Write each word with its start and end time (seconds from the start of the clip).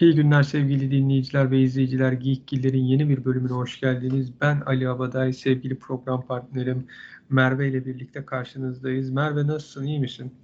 İyi 0.00 0.14
günler 0.14 0.42
sevgili 0.42 0.90
dinleyiciler 0.90 1.50
ve 1.50 1.60
izleyiciler. 1.60 2.12
Geekgiller'in 2.12 2.84
yeni 2.84 3.08
bir 3.08 3.24
bölümüne 3.24 3.52
hoş 3.52 3.80
geldiniz. 3.80 4.40
Ben 4.40 4.60
Ali 4.66 4.88
Abaday, 4.88 5.32
sevgili 5.32 5.78
program 5.78 6.26
partnerim 6.26 6.86
Merve 7.30 7.68
ile 7.68 7.86
birlikte 7.86 8.24
karşınızdayız. 8.26 9.10
Merve 9.10 9.46
nasılsın, 9.46 9.84
iyi 9.84 10.00
misin? 10.00 10.34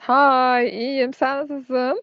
Hay, 0.00 0.68
iyiyim. 0.68 1.12
Sen 1.14 1.38
nasılsın? 1.38 2.02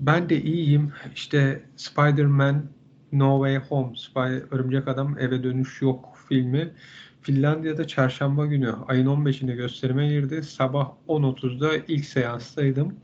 Ben 0.00 0.28
de 0.28 0.42
iyiyim. 0.42 0.92
İşte 1.14 1.62
Spider-Man 1.76 2.62
No 3.12 3.36
Way 3.44 3.68
Home, 3.68 3.96
Spy 3.96 4.54
Örümcek 4.54 4.88
Adam 4.88 5.18
Eve 5.18 5.42
Dönüş 5.42 5.82
Yok 5.82 6.18
filmi 6.28 6.74
Finlandiya'da 7.22 7.86
çarşamba 7.86 8.46
günü 8.46 8.74
ayın 8.86 9.06
15'inde 9.06 9.54
gösterime 9.54 10.08
girdi. 10.08 10.42
Sabah 10.42 10.92
10.30'da 11.08 11.76
ilk 11.88 12.04
seanstaydım. 12.04 13.00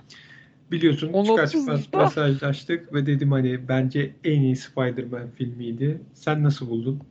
Biliyorsun 0.70 1.24
çıkar 1.24 1.46
çıkmaz 1.46 1.94
mesajlaştık 1.94 2.92
ve 2.94 3.06
dedim 3.06 3.32
hani 3.32 3.68
bence 3.68 4.14
en 4.24 4.40
iyi 4.40 4.56
Spider-Man 4.56 5.30
filmiydi. 5.30 6.00
Sen 6.14 6.42
nasıl 6.42 6.70
buldun? 6.70 7.02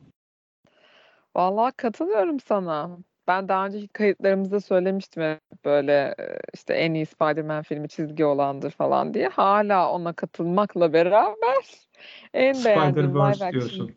Vallahi 1.35 1.71
katılıyorum 1.71 2.39
sana. 2.39 2.97
Ben 3.27 3.49
daha 3.49 3.65
önceki 3.65 3.87
kayıtlarımızda 3.87 4.59
söylemiştim 4.59 5.23
böyle 5.65 6.15
işte 6.53 6.73
en 6.73 6.93
iyi 6.93 7.05
Spider-Man 7.05 7.63
filmi 7.63 7.89
çizgi 7.89 8.25
olandır 8.25 8.71
falan 8.71 9.13
diye. 9.13 9.27
Hala 9.27 9.91
ona 9.91 10.13
katılmakla 10.13 10.93
beraber 10.93 11.55
en 12.33 12.65
beğendiğim 12.65 13.09
live 13.09 13.21
action. 13.21 13.51
diyorsun. 13.51 13.91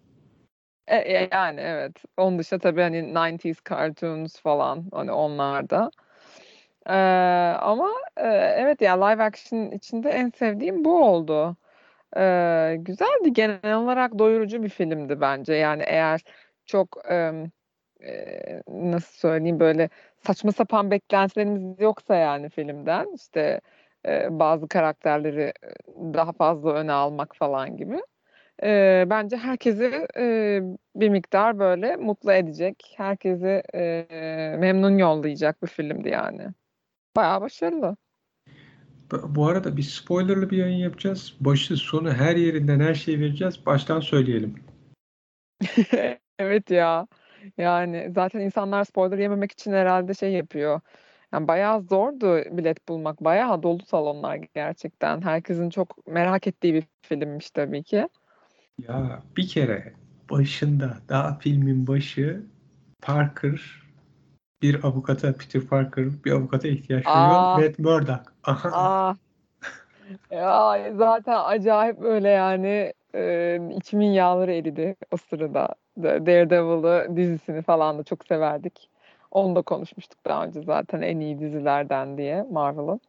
E, 0.88 0.96
e, 0.96 1.28
yani 1.32 1.60
evet. 1.60 2.02
Onun 2.16 2.38
dışında 2.38 2.60
tabii 2.60 2.80
hani 2.80 3.14
90s 3.14 3.68
cartoons 3.68 4.40
falan 4.40 4.84
hani 4.92 5.12
onlar 5.12 5.70
da. 5.70 5.90
Ee, 6.86 6.92
ama 7.60 7.90
e, 8.16 8.26
evet 8.58 8.80
ya 8.80 9.04
live 9.04 9.22
action 9.22 9.70
içinde 9.70 10.10
en 10.10 10.30
sevdiğim 10.30 10.84
bu 10.84 11.04
oldu. 11.04 11.56
Ee, 12.16 12.76
güzeldi 12.80 13.32
genel 13.32 13.76
olarak 13.76 14.18
doyurucu 14.18 14.62
bir 14.62 14.68
filmdi 14.68 15.20
bence. 15.20 15.54
Yani 15.54 15.82
eğer 15.86 16.20
çok 16.66 16.98
e, 17.10 17.32
nasıl 18.68 19.14
söyleyeyim 19.18 19.60
böyle 19.60 19.88
saçma 20.26 20.52
sapan 20.52 20.90
beklentilerimiz 20.90 21.80
yoksa 21.80 22.14
yani 22.16 22.48
filmden 22.50 23.14
işte 23.14 23.60
e, 24.06 24.38
bazı 24.38 24.68
karakterleri 24.68 25.52
daha 26.14 26.32
fazla 26.32 26.72
öne 26.74 26.92
almak 26.92 27.36
falan 27.36 27.76
gibi. 27.76 28.00
E, 28.62 29.04
bence 29.10 29.36
herkesi 29.36 30.06
e, 30.18 30.60
bir 30.96 31.08
miktar 31.08 31.58
böyle 31.58 31.96
mutlu 31.96 32.32
edecek, 32.32 32.94
herkesi 32.96 33.62
e, 33.74 34.06
memnun 34.58 34.98
yollayacak 34.98 35.62
bir 35.62 35.68
filmdi 35.68 36.08
yani. 36.08 36.48
Bayağı 37.16 37.40
başarılı. 37.40 37.96
Bu 39.10 39.46
arada 39.46 39.76
bir 39.76 39.82
spoilerlı 39.82 40.50
bir 40.50 40.56
yayın 40.56 40.76
yapacağız. 40.76 41.34
Başı 41.40 41.76
sonu 41.76 42.12
her 42.12 42.36
yerinden 42.36 42.80
her 42.80 42.94
şeyi 42.94 43.20
vereceğiz. 43.20 43.66
Baştan 43.66 44.00
söyleyelim. 44.00 44.54
evet 46.38 46.70
ya. 46.70 47.06
Yani 47.58 48.12
zaten 48.14 48.40
insanlar 48.40 48.84
spoiler 48.84 49.18
yememek 49.18 49.52
için 49.52 49.72
herhalde 49.72 50.14
şey 50.14 50.32
yapıyor. 50.32 50.80
Yani 51.32 51.48
bayağı 51.48 51.82
zordu 51.82 52.36
bilet 52.50 52.88
bulmak. 52.88 53.24
Bayağı 53.24 53.62
dolu 53.62 53.86
salonlar 53.86 54.36
gerçekten. 54.54 55.22
Herkesin 55.22 55.70
çok 55.70 56.06
merak 56.06 56.46
ettiği 56.46 56.74
bir 56.74 56.84
filmmiş 57.02 57.50
tabii 57.50 57.82
ki. 57.82 58.08
Ya 58.78 59.22
bir 59.36 59.48
kere 59.48 59.92
başında 60.30 60.96
daha 61.08 61.38
filmin 61.38 61.86
başı 61.86 62.42
Parker 63.02 63.85
bir 64.62 64.84
avukata 64.84 65.32
Peter 65.32 65.62
Parker 65.62 66.04
bir 66.24 66.32
avukata 66.32 66.68
ihtiyaç 66.68 67.04
duyuyor. 67.04 67.58
Matt 67.58 67.78
Murdock. 67.78 68.32
Aa. 68.72 69.14
Ya 70.30 70.78
zaten 70.96 71.38
acayip 71.44 72.00
böyle 72.00 72.28
yani 72.28 72.92
e, 73.14 73.58
içimin 73.76 74.10
yağları 74.10 74.52
eridi 74.52 74.96
o 75.10 75.16
sırada. 75.16 75.74
Daredevil'ı 76.02 77.16
dizisini 77.16 77.62
falan 77.62 77.98
da 77.98 78.02
çok 78.02 78.24
severdik. 78.24 78.90
Onu 79.30 79.56
da 79.56 79.62
konuşmuştuk 79.62 80.18
daha 80.24 80.44
önce 80.44 80.62
zaten 80.62 81.02
en 81.02 81.20
iyi 81.20 81.38
dizilerden 81.38 82.18
diye 82.18 82.46
Marvel'ın. 82.50 83.00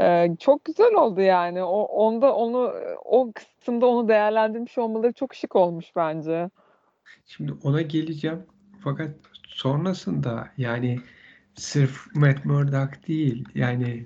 Ee, 0.00 0.36
çok 0.40 0.64
güzel 0.64 0.94
oldu 0.94 1.20
yani. 1.20 1.62
O 1.62 1.82
onda 1.82 2.34
onu 2.34 2.74
o 3.04 3.32
kısımda 3.32 3.86
onu 3.86 4.08
değerlendirmiş 4.08 4.78
olmaları 4.78 5.12
çok 5.12 5.34
şık 5.34 5.56
olmuş 5.56 5.96
bence. 5.96 6.50
Şimdi 7.26 7.52
ona 7.64 7.82
geleceğim. 7.82 8.42
Fakat 8.84 9.10
sonrasında 9.54 10.48
yani 10.58 11.00
sırf 11.54 12.14
Matt 12.14 12.44
Murdock 12.44 13.08
değil 13.08 13.44
yani 13.54 14.04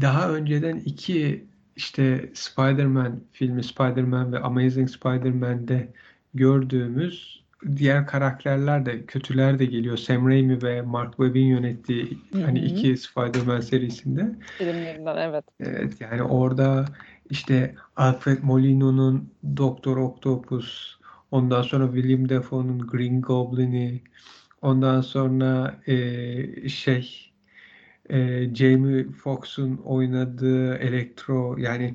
daha 0.00 0.30
önceden 0.30 0.76
iki 0.76 1.44
işte 1.76 2.30
Spider-Man 2.34 3.20
filmi 3.32 3.64
Spider-Man 3.64 4.32
ve 4.32 4.38
Amazing 4.38 4.90
Spider-Man'de 4.90 5.88
gördüğümüz 6.34 7.42
diğer 7.76 8.06
karakterler 8.06 8.86
de 8.86 9.04
kötüler 9.06 9.58
de 9.58 9.64
geliyor. 9.64 9.96
Sam 9.96 10.28
Raimi 10.28 10.62
ve 10.62 10.82
Mark 10.82 11.10
Webb'in 11.10 11.46
yönettiği 11.46 12.18
Hı-hı. 12.32 12.44
hani 12.44 12.58
iki 12.58 12.96
Spider-Man 12.96 13.60
serisinde. 13.60 14.34
Filmlerinden 14.58 15.16
evet. 15.16 15.44
Evet 15.60 16.00
yani 16.00 16.22
orada 16.22 16.86
işte 17.30 17.74
Alfred 17.96 18.38
Molino'nun 18.42 19.30
Doktor 19.56 19.96
Octopus, 19.96 20.98
ondan 21.30 21.62
sonra 21.62 21.86
William 21.94 22.28
Dafoe'nun 22.28 22.78
Green 22.78 23.20
Goblin'i, 23.20 24.02
ondan 24.62 25.00
sonra 25.00 25.80
e, 25.86 26.68
şey 26.68 27.32
e, 28.10 28.54
Jamie 28.54 29.04
Foxx'un 29.12 29.76
oynadığı 29.76 30.74
Electro 30.74 31.56
yani 31.58 31.94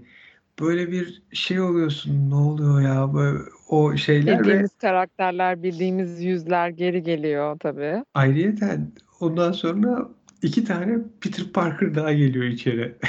böyle 0.59 0.91
bir 0.91 1.23
şey 1.33 1.61
oluyorsun 1.61 2.29
ne 2.29 2.35
oluyor 2.35 2.81
ya 2.81 3.13
böyle 3.13 3.39
o 3.69 3.97
şeyler 3.97 4.39
bildiğimiz 4.39 4.73
ve 4.73 4.77
karakterler 4.81 5.63
bildiğimiz 5.63 6.23
yüzler 6.23 6.69
geri 6.69 7.03
geliyor 7.03 7.59
tabii. 7.59 8.03
Ayrıyeten 8.13 8.91
ondan 9.19 9.51
sonra 9.51 10.09
iki 10.41 10.63
tane 10.63 10.99
Peter 11.21 11.45
Parker 11.53 11.95
daha 11.95 12.13
geliyor 12.13 12.45
içeri. 12.45 12.95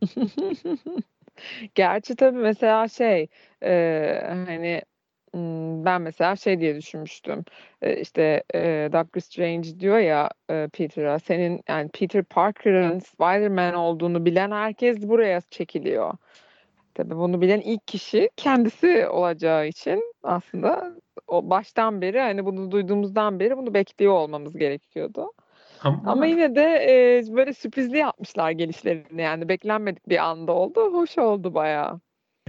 Gerçi 1.74 2.16
tabii 2.16 2.38
mesela 2.38 2.88
şey 2.88 3.28
e, 3.62 4.22
hani 4.24 4.82
ben 5.84 6.02
mesela 6.02 6.36
şey 6.36 6.60
diye 6.60 6.76
düşünmüştüm. 6.76 7.44
İşte 8.00 8.42
e, 8.54 8.88
Doctor 8.92 9.20
Strange 9.20 9.80
diyor 9.80 9.98
ya 9.98 10.30
e, 10.50 10.68
Peter'a 10.72 11.18
senin 11.18 11.60
yani 11.68 11.88
Peter 11.88 12.24
Parker'ın 12.24 12.98
Spider-Man 12.98 13.74
olduğunu 13.74 14.24
bilen 14.24 14.50
herkes 14.50 15.08
buraya 15.08 15.40
çekiliyor. 15.40 16.14
Tabii 16.94 17.16
bunu 17.16 17.40
bilen 17.40 17.60
ilk 17.60 17.86
kişi 17.86 18.30
kendisi 18.36 19.08
olacağı 19.08 19.66
için 19.66 20.14
aslında 20.22 20.92
o 21.28 21.50
baştan 21.50 22.00
beri 22.00 22.20
hani 22.20 22.44
bunu 22.44 22.70
duyduğumuzdan 22.70 23.40
beri 23.40 23.56
bunu 23.56 23.74
bekliyor 23.74 24.12
olmamız 24.12 24.56
gerekiyordu. 24.56 25.32
Ama, 25.84 26.12
Ama 26.12 26.26
yine 26.26 26.54
de 26.54 26.62
e, 26.62 27.22
böyle 27.36 27.54
sürprizli 27.54 27.98
yapmışlar 27.98 28.50
gelişlerini 28.50 29.22
yani 29.22 29.48
beklenmedik 29.48 30.08
bir 30.08 30.18
anda 30.18 30.52
oldu. 30.52 30.92
Hoş 30.92 31.18
oldu 31.18 31.54
bayağı. 31.54 32.00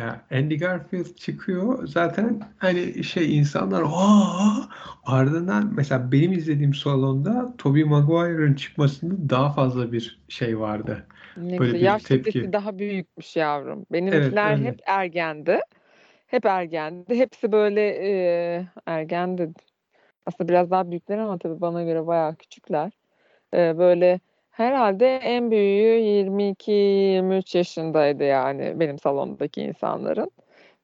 Ya 0.02 0.22
Andy 0.32 0.58
Garfield 0.58 1.16
çıkıyor 1.16 1.88
zaten 1.88 2.42
hani 2.58 3.04
şey 3.04 3.38
insanlar 3.38 3.84
Aa! 3.86 4.70
ardından 5.04 5.74
mesela 5.76 6.12
benim 6.12 6.32
izlediğim 6.32 6.74
salonda 6.74 7.54
Tobey 7.58 7.84
Maguire'ın 7.84 8.54
çıkmasında 8.54 9.30
daha 9.30 9.54
fazla 9.54 9.92
bir 9.92 10.20
şey 10.30 10.60
vardı. 10.60 11.08
Ne 11.38 11.60
Böyle 11.60 11.74
bir 11.74 11.80
Yaş 11.80 12.04
tepki. 12.04 12.54
daha 12.54 12.80
büyükmüş 12.80 13.36
yavrum. 13.36 13.86
Benimkiler 13.92 14.58
evet, 14.58 14.66
hep 14.68 14.80
ergendi. 14.86 15.60
Hep 16.28 16.46
ergendi. 16.46 17.16
Hepsi 17.16 17.52
böyle 17.52 17.82
e, 17.82 18.68
ergendi. 18.86 19.50
Aslında 20.26 20.50
biraz 20.50 20.72
daha 20.72 20.92
büyükler 20.92 21.18
ama 21.18 21.38
tabii 21.38 21.62
bana 21.62 21.84
göre 21.84 22.08
bayağı 22.08 22.36
küçükler. 22.36 22.92
E, 23.54 23.78
böyle 23.78 24.20
herhalde 24.52 25.16
en 25.18 25.52
büyüğü 25.52 26.00
22-23 26.00 27.58
yaşındaydı 27.58 28.24
yani 28.24 28.80
benim 28.80 29.00
salondaki 29.00 29.62
insanların. 29.62 30.32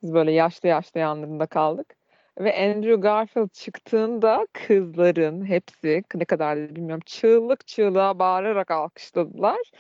Biz 0.03 0.13
böyle 0.13 0.31
yaşlı 0.31 0.69
yaşlı 0.69 0.99
yanlarında 0.99 1.45
kaldık. 1.45 1.95
Ve 2.39 2.55
Andrew 2.55 2.95
Garfield 2.95 3.49
çıktığında 3.49 4.47
kızların 4.53 5.45
hepsi 5.45 6.03
ne 6.15 6.25
kadar 6.25 6.75
bilmiyorum 6.75 7.03
çığlık 7.05 7.67
çığlığa 7.67 8.19
bağırarak 8.19 8.71
alkışladılar. 8.71 9.71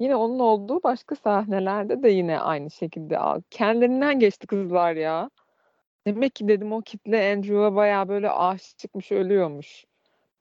Yine 0.00 0.16
onun 0.16 0.38
olduğu 0.38 0.82
başka 0.82 1.16
sahnelerde 1.16 2.02
de 2.02 2.08
yine 2.10 2.40
aynı 2.40 2.70
şekilde 2.70 3.18
kendilerinden 3.50 4.18
geçti 4.20 4.46
kızlar 4.46 4.94
ya. 4.94 5.30
Demek 6.06 6.34
ki 6.34 6.48
dedim 6.48 6.72
o 6.72 6.80
kitle 6.82 7.32
Andrew'a 7.32 7.74
baya 7.76 8.08
böyle 8.08 8.30
aşık 8.30 8.78
çıkmış 8.78 9.12
ölüyormuş. 9.12 9.84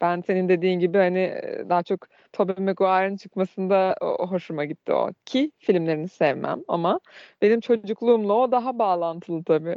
Ben 0.06 0.22
senin 0.22 0.50
dediğin 0.50 0.80
gibi 0.80 0.98
hani 0.98 1.42
daha 1.70 1.84
çok 1.84 2.08
Tobey 2.34 2.66
Maguire'ın 2.66 3.18
çıkmasında 3.18 3.96
o, 4.02 4.28
hoşuma 4.32 4.66
gitti 4.66 4.94
o. 4.94 5.10
Ki 5.26 5.52
filmlerini 5.60 6.10
sevmem 6.10 6.62
ama 6.68 7.00
benim 7.42 7.60
çocukluğumla 7.60 8.34
o 8.34 8.52
daha 8.52 8.80
bağlantılı 8.80 9.44
tabii. 9.44 9.76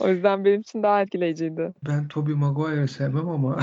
O 0.00 0.08
yüzden 0.08 0.44
benim 0.44 0.60
için 0.60 0.82
daha 0.82 1.02
etkileyiciydi. 1.02 1.74
Ben 1.86 2.08
Tobey 2.08 2.34
Maguire'ı 2.34 2.88
sevmem 2.88 3.28
ama 3.28 3.60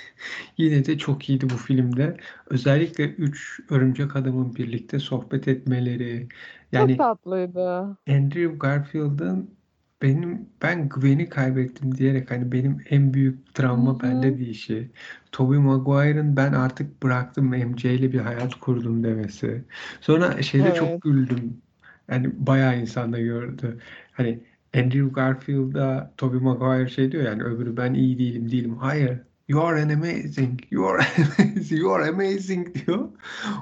yine 0.58 0.84
de 0.84 0.98
çok 0.98 1.28
iyiydi 1.28 1.50
bu 1.50 1.56
filmde. 1.56 2.16
Özellikle 2.46 3.04
üç 3.04 3.60
örümcek 3.70 4.16
adamın 4.16 4.54
birlikte 4.56 4.98
sohbet 4.98 5.48
etmeleri. 5.48 6.28
Çok 6.72 6.96
Yani 6.96 6.96
tatlıydı. 6.96 7.96
Andrew 8.08 8.58
Garfield'ın 8.58 9.57
benim 10.02 10.48
ben 10.62 10.88
Gwen'i 10.88 11.28
kaybettim 11.28 11.94
diyerek 11.98 12.30
hani 12.30 12.52
benim 12.52 12.84
en 12.90 13.14
büyük 13.14 13.54
travma 13.54 14.02
bende 14.02 14.28
hı. 14.28 14.38
diyişi. 14.38 14.90
Tobey 15.32 15.58
Maguire'ın 15.58 16.36
ben 16.36 16.52
artık 16.52 17.02
bıraktım 17.02 17.46
MJ 17.46 17.84
ile 17.84 18.12
bir 18.12 18.20
hayat 18.20 18.54
kurdum 18.54 19.04
demesi. 19.04 19.64
Sonra 20.00 20.42
şeyde 20.42 20.74
çok 20.74 20.88
Evet. 20.92 21.02
güldüm. 21.02 21.62
Yani 22.08 22.30
bayağı 22.46 22.80
insan 22.80 23.12
da 23.12 23.20
gördü. 23.20 23.78
Hani 24.12 24.40
Andrew 24.74 25.08
Garfield'a 25.08 26.14
Tobey 26.16 26.40
Maguire 26.40 26.88
şey 26.88 27.12
diyor 27.12 27.24
yani 27.24 27.42
öbürü 27.42 27.76
ben 27.76 27.94
iyi 27.94 28.18
değilim 28.18 28.50
değilim. 28.50 28.76
Hayır. 28.78 29.20
You 29.48 29.62
are 29.62 29.82
an 29.82 29.88
amazing. 29.88 30.60
You 30.70 30.86
are 30.86 30.98
amazing. 31.38 31.80
You 31.80 31.92
are 31.92 32.08
amazing 32.08 32.74
diyor. 32.86 33.08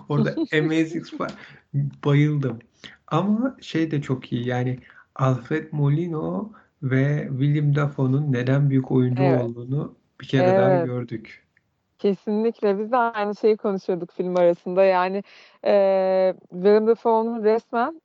Orada 0.08 0.34
amazing 0.58 1.06
bayıldım. 2.04 2.58
Ama 3.06 3.56
şey 3.60 3.90
de 3.90 4.02
çok 4.02 4.32
iyi 4.32 4.46
yani 4.48 4.78
Alfred 5.18 5.72
Molino 5.72 6.52
ve 6.82 7.28
William 7.30 7.74
Dafoe'nun 7.76 8.32
neden 8.32 8.70
büyük 8.70 8.90
oyuncu 8.92 9.24
Evet. 9.24 9.26
olduğunu 9.26 9.96
bir 10.20 10.26
kere 10.28 10.56
daha 10.56 10.70
Evet. 10.72 10.82
gördük. 10.84 11.46
Kesinlikle. 11.98 12.78
Biz 12.78 12.92
de 12.92 12.96
aynı 12.96 13.36
şeyi 13.36 13.56
konuşuyorduk 13.56 14.12
film 14.12 14.36
arasında. 14.36 14.84
Yani 14.84 15.22
eee 15.64 16.34
Willem 16.50 16.86
Dafoe'nun 16.86 17.44
resmen 17.44 18.02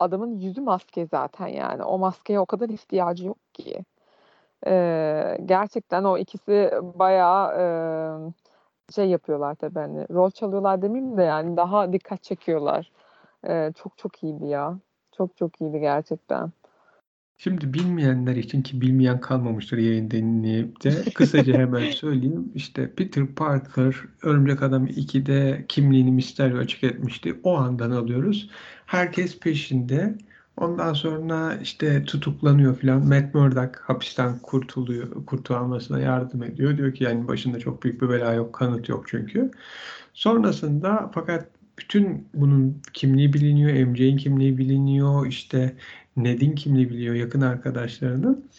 adamın 0.00 0.38
yüzü 0.40 0.60
maske 0.60 1.06
zaten 1.06 1.46
yani. 1.48 1.82
O 1.84 1.98
maskeye 1.98 2.40
o 2.40 2.46
kadar 2.46 2.68
ihtiyacı 2.68 3.26
yok 3.26 3.38
ki. 3.54 3.84
Eee, 4.66 5.38
gerçekten 5.46 6.04
o 6.04 6.18
ikisi 6.18 6.72
bayağı 6.82 7.52
eee, 7.58 8.32
şey 8.94 9.08
yapıyorlar 9.10 9.54
tabii 9.56 9.80
hani 9.80 10.06
rol 10.10 10.30
çalıyorlar 10.30 10.82
demeyeyim 10.82 11.18
de 11.18 11.22
yani 11.24 11.56
daha 11.56 11.92
dikkat 11.94 12.22
çekiyorlar. 12.22 12.92
Eee, 13.48 13.72
çok 13.76 13.98
çok 13.98 14.24
iyiydi 14.24 14.46
ya. 14.46 14.78
Çok 15.16 15.36
çok 15.36 15.60
iyiydi 15.60 15.80
gerçekten. 15.80 16.52
Şimdi 17.38 17.74
bilmeyenler 17.74 18.36
için 18.36 18.62
ki 18.62 18.80
bilmeyen 18.80 19.20
kalmamıştır 19.20 19.78
yayın 19.78 20.10
dinleyip 20.10 20.84
de 20.84 21.04
kısaca 21.14 21.54
hemen 21.58 21.90
söyleyeyim. 21.90 22.52
İşte 22.54 22.94
Peter 22.94 23.26
Parker 23.26 23.94
Örümcek 24.22 24.62
Adam 24.62 24.86
2'de 24.86 25.64
kimliğini 25.68 26.12
Mysterio 26.12 26.58
açık 26.58 26.84
etmişti. 26.84 27.40
O 27.42 27.56
andan 27.56 27.90
alıyoruz. 27.90 28.50
Herkes 28.86 29.40
peşinde. 29.40 30.18
Ondan 30.56 30.92
sonra 30.92 31.56
işte 31.62 32.04
tutuklanıyor 32.04 32.76
filan. 32.76 33.06
Matt 33.06 33.34
Murdock 33.34 33.76
hapisten 33.76 34.38
kurtuluyor, 34.38 35.26
kurtulmasına 35.26 36.00
yardım 36.00 36.42
ediyor. 36.42 36.76
Diyor 36.76 36.94
ki 36.94 37.04
yani 37.04 37.28
başında 37.28 37.58
çok 37.58 37.82
büyük 37.82 38.02
bir 38.02 38.08
bela 38.08 38.32
yok, 38.32 38.52
kanıt 38.52 38.88
yok 38.88 39.04
çünkü. 39.08 39.50
Sonrasında 40.12 41.10
fakat 41.14 41.46
bütün 41.78 42.28
bunun 42.34 42.82
kimliği 42.92 43.32
biliniyor, 43.32 43.86
MJ'in 43.86 44.16
kimliği 44.16 44.58
biliniyor, 44.58 45.26
işte 45.26 45.76
Ned'in 46.16 46.54
kimliği 46.54 46.90
biliyor, 46.90 47.14
yakın 47.14 47.40
arkadaşlarının. 47.40 48.50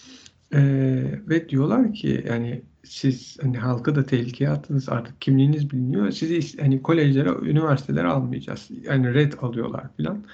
Ee, 0.53 1.19
ve 1.29 1.49
diyorlar 1.49 1.93
ki 1.93 2.25
yani 2.27 2.61
siz 2.83 3.37
hani 3.41 3.57
halkı 3.57 3.95
da 3.95 4.05
tehlikeye 4.05 4.49
attınız 4.49 4.89
artık 4.89 5.21
kimliğiniz 5.21 5.71
biliniyor. 5.71 6.11
Sizi 6.11 6.61
hani 6.61 6.81
kolejlere, 6.81 7.29
üniversitelere 7.29 8.07
almayacağız. 8.07 8.69
Yani 8.83 9.13
red 9.13 9.33
alıyorlar 9.41 9.95
filan. 9.97 10.25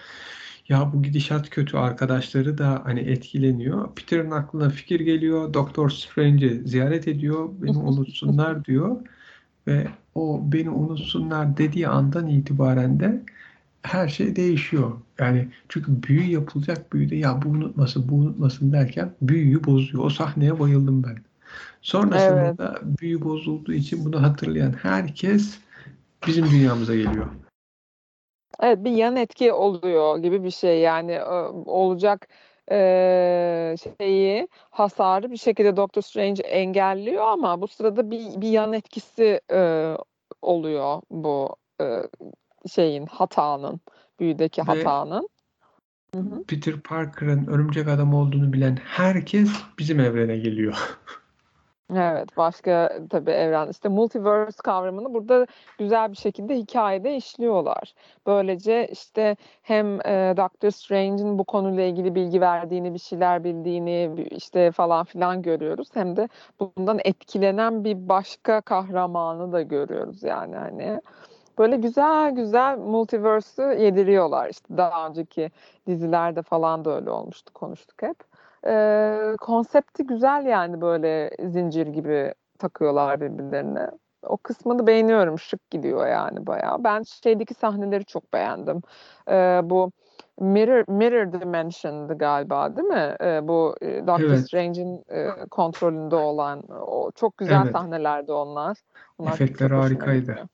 Ya 0.69 0.94
bu 0.94 1.04
gidişat 1.04 1.50
kötü. 1.50 1.78
Arkadaşları 1.78 2.57
da 2.57 2.81
hani 2.86 3.00
etkileniyor. 3.00 3.95
Peter'ın 3.95 4.31
aklına 4.31 4.69
fikir 4.69 5.00
geliyor. 5.00 5.54
Doktor 5.54 5.89
Strange'i 5.89 6.62
ziyaret 6.66 7.07
ediyor. 7.07 7.50
Beni 7.62 7.78
unutsunlar 7.78 8.66
diyor. 8.66 8.98
Ve 9.68 9.88
o 10.15 10.41
beni 10.43 10.69
unutsunlar 10.69 11.57
dediği 11.57 11.87
andan 11.87 12.27
itibaren 12.27 12.99
de 12.99 13.21
her 13.83 14.07
şey 14.07 14.35
değişiyor. 14.35 14.91
Yani 15.19 15.47
çünkü 15.69 16.03
büyü 16.03 16.23
yapılacak 16.23 16.93
büyüde 16.93 17.15
ya 17.15 17.41
bu 17.41 17.49
unutmasın 17.49 18.09
bu 18.09 18.15
unutmasın 18.15 18.71
derken 18.71 19.11
büyüyü 19.21 19.63
bozuyor. 19.63 20.03
O 20.03 20.09
sahneye 20.09 20.59
bayıldım 20.59 21.03
ben. 21.03 21.17
Sonrasında 21.81 22.41
Evet. 22.41 22.57
da 22.57 22.79
büyü 22.83 23.21
bozulduğu 23.21 23.73
için 23.73 24.05
bunu 24.05 24.21
hatırlayan 24.21 24.71
herkes 24.71 25.59
bizim 26.27 26.51
dünyamıza 26.51 26.95
geliyor. 26.95 27.27
Evet 28.61 28.83
bir 28.83 28.91
yan 28.91 29.15
etki 29.15 29.53
oluyor 29.53 30.17
gibi 30.17 30.43
bir 30.43 30.51
şey 30.51 30.79
yani 30.79 31.11
e, 31.11 31.33
olacak 31.65 32.27
e, 32.71 33.75
şeyi 33.83 34.47
hasarı 34.69 35.31
bir 35.31 35.38
şekilde 35.38 35.77
Doctor 35.77 36.01
Strange 36.01 36.44
engelliyor 36.44 37.23
ama 37.23 37.62
bu 37.62 37.68
sırada 37.68 38.12
bir, 38.12 38.41
bir 38.41 38.50
yan 38.50 38.73
etkisi 38.73 39.41
e, 39.51 39.91
oluyor 40.41 41.01
bu 41.12 41.56
e, 41.81 42.01
şeyin 42.69 43.06
hatanın 43.06 43.81
büyüdeki 44.19 44.62
Ve 44.62 44.65
hatanın. 44.65 45.29
Peter 46.47 46.79
Parker'ın 46.79 47.47
örümcek 47.47 47.88
adam 47.88 48.13
olduğunu 48.13 48.53
bilen 48.53 48.77
herkes 48.85 49.50
bizim 49.79 50.00
evrene 50.00 50.38
geliyor. 50.38 50.97
Evet, 51.95 52.38
başka 52.38 52.99
tabii 53.09 53.31
evren 53.31 53.69
işte 53.69 53.89
multiverse 53.89 54.57
kavramını 54.63 55.13
burada 55.13 55.47
güzel 55.77 56.11
bir 56.11 56.17
şekilde 56.17 56.55
hikayede 56.57 57.15
işliyorlar. 57.15 57.93
Böylece 58.27 58.88
işte 58.88 59.35
hem 59.61 60.01
e, 60.07 60.33
Doctor 60.38 60.69
Strange'in 60.69 61.39
bu 61.39 61.43
konuyla 61.43 61.83
ilgili 61.83 62.15
bilgi 62.15 62.41
verdiğini, 62.41 62.93
bir 62.93 62.99
şeyler 62.99 63.43
bildiğini 63.43 64.25
işte 64.31 64.71
falan 64.71 65.03
filan 65.05 65.41
görüyoruz. 65.41 65.88
Hem 65.93 66.15
de 66.15 66.29
bundan 66.59 66.99
etkilenen 67.03 67.83
bir 67.83 68.09
başka 68.09 68.61
kahramanı 68.61 69.51
da 69.51 69.61
görüyoruz 69.61 70.23
yani 70.23 70.55
hani. 70.55 71.01
Böyle 71.57 71.75
güzel 71.77 72.31
güzel 72.31 72.77
multiverse'ü 72.77 73.81
yediriyorlar. 73.81 74.49
İşte 74.49 74.77
daha 74.77 75.07
önceki 75.07 75.51
dizilerde 75.87 76.41
falan 76.41 76.85
da 76.85 76.95
öyle 76.95 77.11
olmuştu, 77.11 77.53
konuştuk 77.53 78.01
hep. 78.01 78.31
Ee, 78.67 79.35
konsepti 79.41 80.03
güzel 80.03 80.45
yani 80.45 80.81
böyle 80.81 81.31
zincir 81.49 81.87
gibi 81.87 82.33
takıyorlar 82.59 83.21
birbirlerine. 83.21 83.87
O 84.23 84.37
kısmını 84.37 84.87
beğeniyorum. 84.87 85.39
Şık 85.39 85.69
gidiyor 85.71 86.07
yani 86.07 86.47
bayağı. 86.47 86.83
Ben 86.83 87.03
şeydeki 87.03 87.53
sahneleri 87.53 88.05
çok 88.05 88.33
beğendim. 88.33 88.81
Ee, 89.29 89.61
bu 89.63 89.91
Mirror, 90.39 90.83
Mirror 90.87 91.41
Dimension'dı 91.41 92.17
galiba 92.17 92.75
değil 92.75 92.87
mi? 92.87 93.15
Ee, 93.21 93.47
bu 93.47 93.75
e, 93.81 94.07
Doctor 94.07 94.23
Evet, 94.23 94.39
Strange'in 94.39 95.03
e, 95.09 95.27
kontrolünde 95.51 96.15
olan 96.15 96.63
o 96.87 97.11
çok 97.15 97.37
güzel 97.37 97.61
evet. 97.63 97.71
sahnelerdi 97.71 98.31
onlar. 98.31 98.77
Onlar 99.17 99.33
Efektler 99.33 99.71
harikaydı. 99.71 100.49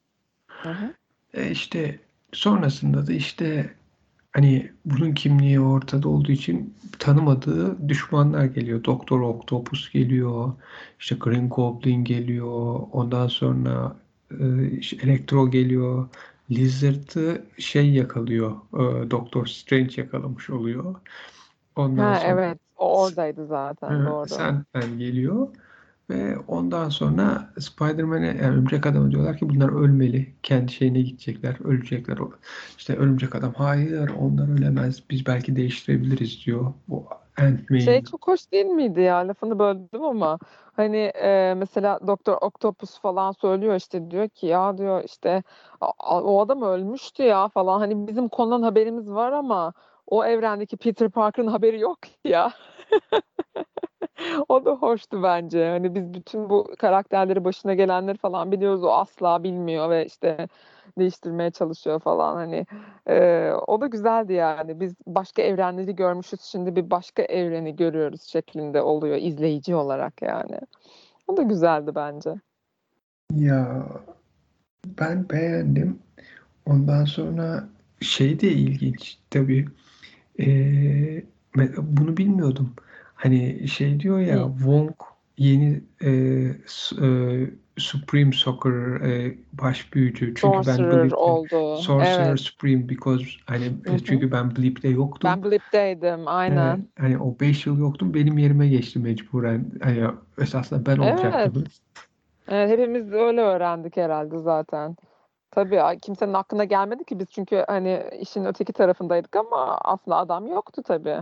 Hı 0.48 0.70
hı. 0.70 0.94
E 1.34 1.50
işte 1.50 2.00
sonrasında 2.34 3.08
da 3.08 3.14
işte 3.14 3.70
hani 4.38 4.72
bunun 4.86 5.14
kimliği 5.14 5.60
ortada 5.60 6.10
olduğu 6.10 6.32
için 6.32 6.76
tanımadığı 7.00 7.90
düşmanlar 7.90 8.46
geliyor. 8.46 8.84
Doktor 8.84 9.22
Octopus 9.22 9.92
geliyor. 9.92 10.54
işte 11.00 11.16
Green 11.16 11.50
Goblin 11.50 12.04
geliyor. 12.04 12.82
Ondan 12.92 13.28
sonra 13.28 13.98
e, 14.40 14.72
işte 14.72 14.98
Electro 15.04 15.52
geliyor. 15.52 16.10
Lizard'ı 16.52 17.46
şey 17.58 17.90
yakalıyor. 17.94 18.52
e, 18.74 19.12
Doktor 19.12 19.46
Strange 19.46 20.02
yakalamış 20.02 20.50
oluyor. 20.50 20.96
Ondan 21.76 22.14
Ha 22.14 22.16
sonra 22.16 22.34
evet, 22.34 22.60
o 22.78 23.02
oradaydı 23.04 23.48
zaten 23.48 24.02
e, 24.02 24.06
doğru. 24.06 24.28
Sandman 24.28 25.00
geliyor. 25.00 25.48
Ve 26.10 26.38
ondan 26.48 26.90
sonra 26.90 27.50
Spider-Man'e 27.60 28.28
yani 28.28 28.42
Örümcek 28.42 28.86
Adam'a 28.86 29.12
diyorlar 29.12 29.38
ki 29.38 29.50
bunlar 29.50 29.70
ölmeli. 29.70 30.34
Kendi 30.44 30.72
şeyine 30.72 31.02
gidecekler. 31.02 31.58
Ölecekler. 31.64 32.18
İşte 32.78 32.96
Örümcek 32.96 33.36
Adam 33.36 33.54
hayır 33.54 34.10
onlar 34.10 34.58
ölemez. 34.60 35.04
Biz 35.10 35.26
belki 35.26 35.56
değiştirebiliriz 35.56 36.46
diyor. 36.46 36.74
Bu 36.88 37.06
Şey 37.38 37.46
Ant-Man'in. 37.48 38.04
çok 38.04 38.28
hoş 38.28 38.52
değil 38.52 38.66
miydi 38.66 39.02
ya 39.02 39.16
lafını 39.28 39.60
böldüm 39.60 40.04
ama 40.04 40.40
hani 40.76 40.98
e, 40.98 41.54
mesela 41.58 42.00
Doktor 42.08 42.38
Octopus 42.42 43.00
falan 43.00 43.32
söylüyor 43.32 43.76
işte 43.76 44.12
diyor 44.12 44.30
ki 44.30 44.46
ya 44.48 44.78
diyor 44.78 45.04
işte 45.04 45.44
"A- 45.82 45.92
a- 46.00 46.24
o 46.24 46.42
adam 46.42 46.62
ölmüştü 46.62 47.24
ya 47.24 47.48
falan 47.50 47.80
hani 47.80 48.08
bizim 48.08 48.30
konudan 48.30 48.62
haberimiz 48.62 49.12
var 49.12 49.32
ama 49.32 49.74
o 50.08 50.26
evrendeki 50.26 50.78
Peter 50.78 51.10
Parker'ın 51.10 51.48
haberi 51.48 51.80
yok 51.80 52.00
ya. 52.24 52.52
O 54.50 54.66
da 54.66 54.72
hoştu 54.72 55.24
bence. 55.24 55.70
Hani 55.70 55.96
biz 55.96 56.14
bütün 56.14 56.50
bu 56.50 56.76
karakterleri 56.80 57.46
başına 57.46 57.74
gelenleri 57.74 58.18
falan 58.18 58.52
biliyoruz. 58.52 58.84
O 58.84 58.90
asla 58.90 59.44
bilmiyor 59.44 59.90
ve 59.90 60.06
işte 60.06 60.48
değiştirmeye 61.00 61.52
çalışıyor 61.52 62.00
falan 62.00 62.36
hani. 62.36 62.66
Ee, 63.08 63.52
o 63.68 63.82
da 63.82 63.88
güzeldi 63.88 64.34
yani. 64.34 64.80
Biz 64.80 64.96
başka 65.08 65.42
evrenleri 65.42 65.96
görmüşüz. 65.96 66.42
Şimdi 66.42 66.76
bir 66.76 66.92
başka 66.92 67.24
evreni 67.24 67.76
görüyoruz 67.76 68.22
şeklinde 68.22 68.82
oluyor 68.82 69.18
izleyici 69.18 69.76
olarak 69.76 70.22
yani. 70.22 70.60
O 71.28 71.38
da 71.38 71.42
güzeldi 71.42 71.92
bence. 71.96 72.34
Ya 73.34 73.86
ben 74.86 75.30
beğendim. 75.30 76.00
Ondan 76.66 77.06
sonra 77.06 77.70
şey 78.02 78.40
de 78.40 78.48
ilginç 78.48 79.18
tabii. 79.30 79.66
Ee, 80.40 81.24
bunu 81.78 82.18
bilmiyordum. 82.18 82.74
Hani 83.18 83.68
şey 83.68 84.00
diyor 84.00 84.20
ya 84.20 84.46
Hı. 84.46 84.52
Wong 84.58 84.92
yeni 85.38 85.82
e, 86.02 86.10
e, 87.02 87.50
Supreme 87.78 88.32
Soccer 88.32 89.02
e, 89.02 89.38
baş 89.54 89.94
büyücü. 89.94 90.26
Çünkü 90.26 90.64
Sorcerer 90.64 91.04
ben 91.04 91.10
oldu. 91.10 91.78
Sorcerer 91.78 92.28
Evet. 92.28 92.40
Supreme 92.40 92.90
because 92.90 93.26
hani 93.46 93.66
Hı 93.66 93.94
hı. 93.94 93.98
çünkü 93.98 94.32
ben 94.32 94.56
Bleep'te 94.56 94.88
yoktum. 94.88 95.32
Ben 95.32 95.44
Blip'teydim. 95.44 96.28
Aynen. 96.28 96.88
hani 97.00 97.18
o 97.18 97.40
5 97.40 97.66
yıl 97.66 97.80
yoktum 97.80 98.14
benim 98.14 98.38
yerime 98.38 98.68
geçti 98.68 99.00
mecburen. 99.00 99.72
Hani 99.84 100.04
esasında 100.42 100.86
ben 100.86 100.98
Evet. 101.02 101.20
olacaktım. 101.20 101.64
Evet, 102.48 102.70
hepimiz 102.70 103.14
öyle 103.14 103.42
öğrendik 103.42 103.98
herhalde 103.98 104.38
zaten. 104.38 104.96
Tabii 105.52 106.00
kimsenin 106.02 106.34
aklına 106.34 106.64
gelmedi 106.64 107.04
ki 107.04 107.20
biz 107.20 107.28
çünkü 107.32 107.64
hani 107.68 108.04
işin 108.22 108.46
öteki 108.46 108.74
tarafındaydık 108.74 109.36
ama 109.36 109.78
aslında 109.84 110.18
adam 110.18 110.48
yoktu 110.48 110.84
tabii. 110.84 111.18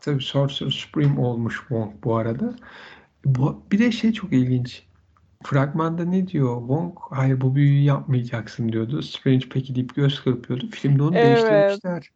Tabii 0.00 0.22
Sorcerer 0.22 0.70
Supreme 0.70 1.20
olmuş 1.20 1.58
Wong 1.58 1.92
bu 2.04 2.16
arada. 2.16 2.54
Bu, 3.24 3.62
bir 3.72 3.78
de 3.78 3.92
şey 3.92 4.12
çok 4.12 4.32
ilginç. 4.32 4.86
Fragmanda 5.44 6.04
ne 6.04 6.28
diyor? 6.28 6.58
Wong 6.60 6.98
hayır 7.10 7.40
bu 7.40 7.54
büyüyü 7.54 7.82
yapmayacaksın 7.82 8.68
diyordu. 8.68 9.02
Strange 9.02 9.46
peki 9.50 9.74
deyip 9.74 9.94
göz 9.94 10.20
kırpıyordu. 10.24 10.70
Filmde 10.70 11.02
onu 11.02 11.14
Evet. 11.16 11.22
değiştirmişler. 11.22 12.10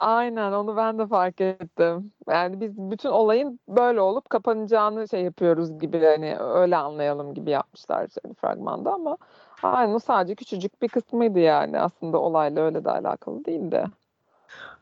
Aynen 0.00 0.52
onu 0.52 0.76
ben 0.76 0.98
de 0.98 1.06
fark 1.06 1.40
ettim. 1.40 2.12
Yani 2.28 2.60
biz 2.60 2.78
bütün 2.78 3.08
olayın 3.08 3.60
böyle 3.68 4.00
olup 4.00 4.30
kapanacağını 4.30 5.08
şey 5.08 5.22
yapıyoruz 5.24 5.78
gibi 5.78 6.00
hani 6.04 6.36
öyle 6.38 6.76
anlayalım 6.76 7.34
gibi 7.34 7.50
yapmışlar 7.50 8.08
şey, 8.08 8.34
fragmanda 8.34 8.92
ama 8.94 9.18
aynen 9.62 9.94
o 9.94 9.98
sadece 9.98 10.34
küçücük 10.34 10.82
bir 10.82 10.88
kısmıydı 10.88 11.38
yani 11.38 11.80
aslında 11.80 12.18
olayla 12.18 12.62
öyle 12.62 12.84
de 12.84 12.90
alakalı 12.90 13.44
değildi. 13.44 13.86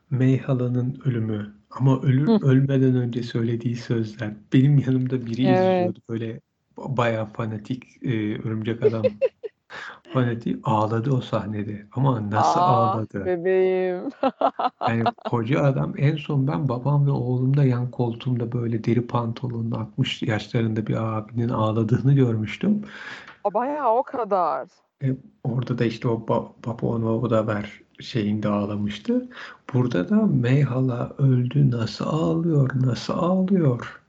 May 0.09 0.37
Hala'nın 0.39 1.01
ölümü 1.05 1.60
ama 1.71 2.01
ölür 2.01 2.27
Hı. 2.27 2.39
ölmeden 2.41 2.95
önce 2.95 3.23
söylediği 3.23 3.75
sözler. 3.75 4.33
Benim 4.53 4.77
yanımda 4.77 5.25
biri 5.25 5.43
Evet. 5.43 5.51
izliyordu 5.53 5.99
böyle 6.09 6.41
bayağı 6.77 7.25
fanatik 7.25 7.83
e, 8.05 8.39
örümcek 8.41 8.83
adam 8.83 9.21
fanatik 10.13 10.57
ağladı 10.63 11.11
o 11.11 11.21
sahnede. 11.21 11.87
Ama 11.91 12.31
nasıl 12.31 12.59
Ah 12.59 12.67
ağladı? 12.67 13.19
bebeğim. 13.25 14.09
Yani 14.87 15.13
koca 15.23 15.61
adam 15.63 15.93
en 15.97 16.15
son 16.15 16.47
ben 16.47 16.69
babam 16.69 17.07
ve 17.07 17.11
oğlumda 17.11 17.63
yan 17.63 17.91
koltuğumda 17.91 18.51
böyle 18.51 18.83
deri 18.83 19.07
pantolonlu 19.07 19.77
60 19.77 20.23
yaşlarında 20.23 20.87
bir 20.87 20.95
abinin 20.95 21.49
ağladığını 21.49 22.13
görmüştüm. 22.13 22.81
Bayağı 23.45 23.89
o 23.97 24.03
kadar. 24.03 24.69
E, 25.03 25.17
orada 25.43 25.77
da 25.77 25.85
işte 25.85 26.07
o 26.07 26.27
ba 26.27 26.53
Baba 26.65 26.87
onu 26.87 27.09
o 27.21 27.29
da 27.29 27.47
ver 27.47 27.81
şeyinde 28.01 28.47
ağlamıştı. 28.47 29.29
Burada 29.73 30.09
da 30.09 30.15
Mayhala 30.15 31.15
öldü 31.17 31.71
nasıl 31.71 32.05
ağlıyor 32.05 32.69
nasıl 32.75 33.13
ağlıyor. 33.13 34.01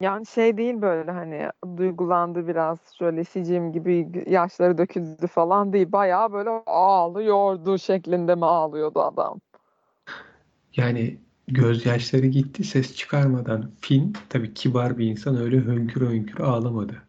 Yani 0.00 0.26
şey 0.26 0.56
değil 0.56 0.82
böyle 0.82 1.10
hani 1.10 1.50
duygulandı 1.76 2.48
biraz 2.48 2.78
şöyle 2.98 3.24
sicim 3.24 3.72
gibi 3.72 4.24
yaşları 4.26 4.78
döküldü 4.78 5.26
falan 5.26 5.72
değil. 5.72 5.92
Bayağı 5.92 6.32
böyle 6.32 6.50
ağlıyordu 6.66 7.78
şeklinde 7.78 8.34
mi 8.34 8.46
ağlıyordu 8.46 9.00
adam? 9.02 9.40
Yani 10.76 11.18
gözyaşları 11.48 12.26
gitti 12.26 12.64
ses 12.64 12.96
çıkarmadan. 12.96 13.70
Finn 13.80 14.12
tabii 14.28 14.54
kibar 14.54 14.98
bir 14.98 15.06
insan 15.06 15.36
öyle 15.36 15.56
hönkür 15.60 16.06
hönkür 16.06 16.40
ağlamadı. 16.40 17.02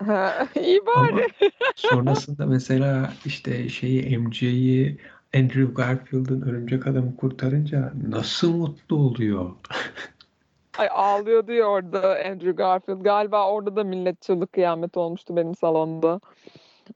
İyi 0.60 0.80
Ama 0.94 1.16
bari. 1.16 1.28
sonrasında 1.76 2.46
mesela 2.46 3.12
işte 3.24 3.68
şeyi 3.68 4.18
MJ'yi 4.18 4.98
Andrew 5.36 5.74
Garfield'ın 5.74 6.42
örümcek 6.42 6.86
adamı 6.86 7.16
kurtarınca 7.16 7.92
nasıl 8.08 8.56
mutlu 8.56 8.96
oluyor. 8.96 9.50
Ay 10.78 10.88
ağlıyordu 10.90 11.52
ya 11.52 11.66
orada 11.66 12.00
Andrew 12.00 12.52
Garfield. 12.52 13.00
Galiba 13.00 13.50
orada 13.50 13.76
da 13.76 13.84
millet 13.84 14.22
çığlık 14.22 14.52
kıyamet 14.52 14.96
olmuştu 14.96 15.36
benim 15.36 15.54
salonda. 15.54 16.20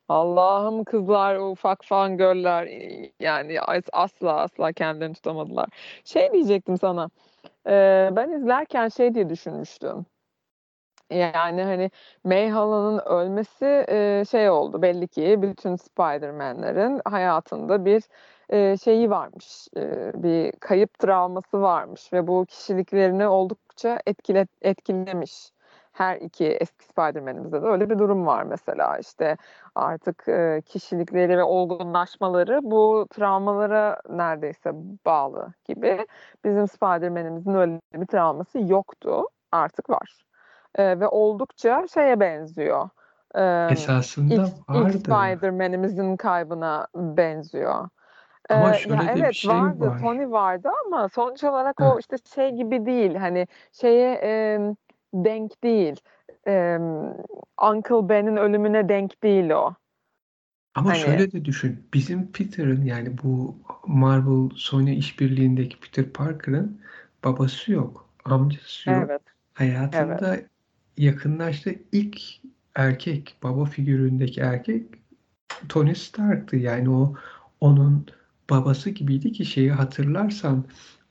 Allah'ım 0.08 0.84
kızlar, 0.84 1.36
o 1.36 1.50
ufak 1.50 1.84
fangirller 1.84 2.68
yani 3.20 3.60
asla 3.92 4.36
asla 4.36 4.72
kendilerini 4.72 5.14
tutamadılar. 5.14 5.68
Şey 6.04 6.32
diyecektim 6.32 6.78
sana. 6.78 7.10
ben 8.16 8.30
izlerken 8.40 8.88
şey 8.88 9.14
diye 9.14 9.28
düşünmüştüm. 9.28 10.06
Yani 11.10 11.62
hani 11.62 11.90
Mayhala'nın 12.24 12.98
ölmesi 13.06 13.84
e, 13.88 14.24
şey 14.30 14.50
oldu 14.50 14.82
belli 14.82 15.08
ki 15.08 15.38
bütün 15.42 15.76
Spider-Man'lerin 15.76 17.00
hayatında 17.04 17.84
bir 17.84 18.02
e, 18.50 18.76
şeyi 18.76 19.10
varmış. 19.10 19.68
e, 19.76 20.12
bir 20.22 20.52
kayıp 20.60 20.98
travması 20.98 21.62
varmış 21.62 22.12
ve 22.12 22.26
bu 22.26 22.46
kişiliklerini 22.46 23.26
oldukça 23.28 24.00
etkile, 24.06 24.46
etkilemiş. 24.62 25.50
Her 25.92 26.16
iki 26.16 26.46
eski 26.46 26.84
Spider-Man'imizde 26.84 27.62
de 27.62 27.66
öyle 27.66 27.90
bir 27.90 27.98
durum 27.98 28.26
var 28.26 28.42
mesela 28.42 28.98
işte 28.98 29.36
artık 29.74 30.28
e, 30.28 30.62
kişilikleri 30.66 31.38
ve 31.38 31.42
olgunlaşmaları 31.42 32.60
bu 32.62 33.06
travmalara 33.10 34.00
neredeyse 34.08 34.70
bağlı 35.06 35.52
gibi. 35.64 36.06
Bizim 36.44 36.68
Spider-Man'imizin 36.68 37.54
öyle 37.54 37.80
bir 37.94 38.06
travması 38.06 38.58
yoktu 38.60 39.28
artık 39.52 39.90
var. 39.90 40.29
Ee, 40.74 41.00
ve 41.00 41.08
oldukça 41.08 41.86
şeye 41.94 42.20
benziyor. 42.20 42.88
Ee, 43.34 43.68
Esasında 43.72 44.34
ilk, 44.34 44.94
ilk 44.94 45.08
vardı. 45.08 45.38
Spider-Man'imizin 45.38 46.16
kaybına 46.16 46.86
benziyor. 46.94 47.88
Ee, 48.50 48.54
Ama 48.54 48.68
ya 48.68 48.74
şöyle 48.74 49.00
bir 49.00 49.08
evet 49.08 49.34
şey 49.34 49.50
vardı, 49.50 49.86
var. 49.86 50.00
Tony 50.00 50.30
vardı 50.30 50.68
ama 50.86 51.08
sonuç 51.08 51.44
olarak 51.44 51.80
Heh. 51.80 51.86
o 51.86 51.98
işte 51.98 52.16
şey 52.34 52.50
gibi 52.50 52.86
değil. 52.86 53.14
Hani 53.14 53.46
şeye 53.72 54.20
e, 54.22 54.60
denk 55.14 55.62
değil. 55.62 56.00
E, 56.46 56.78
Uncle 57.62 58.08
Ben'in 58.08 58.36
ölümüne 58.36 58.88
denk 58.88 59.22
değil 59.22 59.50
o. 59.50 59.74
Ama 60.74 60.90
Hani 60.90 60.98
şöyle 60.98 61.32
de 61.32 61.44
düşün. 61.44 61.88
Bizim 61.94 62.32
Peter'ın 62.32 62.84
yani 62.84 63.18
bu 63.22 63.56
Marvel 63.86 64.50
Sony 64.56 64.98
işbirliğindeki 64.98 65.80
Peter 65.80 66.12
Parker'ın 66.12 66.80
babası 67.24 67.72
yok. 67.72 68.08
Amcası 68.24 68.90
yok. 68.90 69.10
evet, 69.10 69.22
evet. 69.92 70.44
Yakınlaştığı 70.96 71.74
ilk 71.92 72.20
erkek, 72.74 73.36
baba 73.42 73.64
figüründeki 73.64 74.40
erkek 74.40 74.86
Tony 75.68 75.94
Stark'tı. 75.94 76.56
Yani 76.56 76.90
o 76.90 77.14
onun 77.60 78.06
babası 78.50 78.90
gibiydi 78.90 79.32
ki 79.32 79.44
şeyi 79.44 79.70
hatırlarsan 79.72 80.64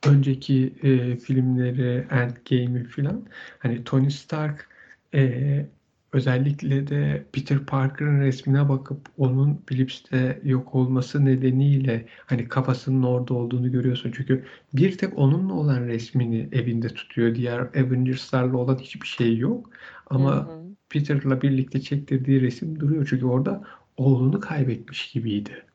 önceki 0.06 0.74
e, 0.82 1.16
filmleri, 1.16 2.06
Endgame'i 2.10 2.84
filan 2.84 3.26
hani 3.58 3.84
Tony 3.84 4.10
Stark 4.10 4.68
e, 5.14 5.66
özellikle 6.12 6.86
de 6.86 7.28
Peter 7.32 7.66
Parker'ın 7.66 8.20
resmine 8.20 8.68
bakıp 8.68 9.08
onun 9.16 9.64
Phillips'te 9.66 10.40
yok 10.44 10.74
olması 10.74 11.24
nedeniyle 11.24 12.06
hani 12.26 12.48
kafasının 12.48 13.02
orada 13.02 13.34
olduğunu 13.34 13.72
görüyorsun. 13.72 14.12
Çünkü 14.16 14.44
bir 14.72 14.98
tek 14.98 15.18
onunla 15.18 15.52
olan 15.54 15.80
resmini 15.86 16.48
evinde 16.52 16.88
tutuyor. 16.88 17.34
Diğer 17.34 17.58
Avengers'larla 17.60 18.56
olan 18.56 18.78
hiçbir 18.78 19.06
şey 19.06 19.38
yok. 19.38 19.70
Hı 20.16 20.16
Ama 20.16 20.52
hı. 20.52 20.76
Peter'la 20.88 21.42
birlikte 21.42 21.80
çektirdiği 21.80 22.40
resim 22.40 22.80
duruyor. 22.80 23.06
Çünkü 23.10 23.26
orada 23.26 23.64
oğlunu 23.96 24.40
kaybetmiş 24.40 25.12
gibiydi. 25.12 25.69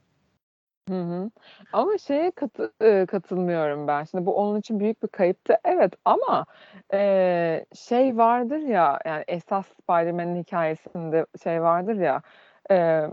Hı 0.89 0.93
hı. 1.01 1.29
Ama 1.73 1.97
şeye 1.97 2.31
katı, 2.31 2.73
e, 2.81 3.05
katılmıyorum 3.05 3.87
ben. 3.87 4.03
Şimdi 4.03 4.25
bu 4.25 4.35
onun 4.35 4.59
için 4.59 4.79
büyük 4.79 5.03
bir 5.03 5.07
kayıptı. 5.07 5.57
Evet 5.65 5.93
ama 6.05 6.45
e, 6.93 7.65
şey 7.75 8.17
vardır 8.17 8.57
ya 8.59 8.99
yani 9.05 9.23
esas 9.27 9.67
Spider-Man'in 9.67 10.35
hikayesinde 10.43 11.25
şey 11.43 11.61
vardır 11.61 11.95
ya 11.95 12.21
e, 12.71 13.03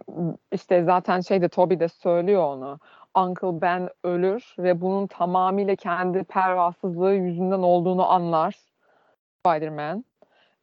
işte 0.53 0.85
zaten 0.85 1.21
şey 1.21 1.43
de 1.43 1.49
Tobey 1.49 1.81
de 1.81 1.89
söylüyor 1.89 2.43
onu. 2.43 2.79
Uncle 3.19 3.61
Ben 3.61 3.89
ölür 4.05 4.55
ve 4.59 4.81
bunun 4.81 5.07
tamamıyla 5.07 5.77
kendi 5.77 6.25
pervasızlığı 6.25 7.13
yüzünden 7.15 7.59
olduğunu 7.63 8.07
anlar 8.11 8.55
Spider-Man 9.47 10.05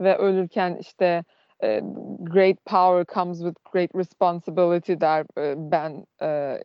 ve 0.02 0.18
ölürken 0.18 0.76
işte 0.76 1.24
great 2.24 2.66
power 2.66 3.06
comes 3.06 3.38
with 3.38 3.58
great 3.72 3.96
responsibility 3.96 4.94
der 5.02 5.26
ben 5.72 6.06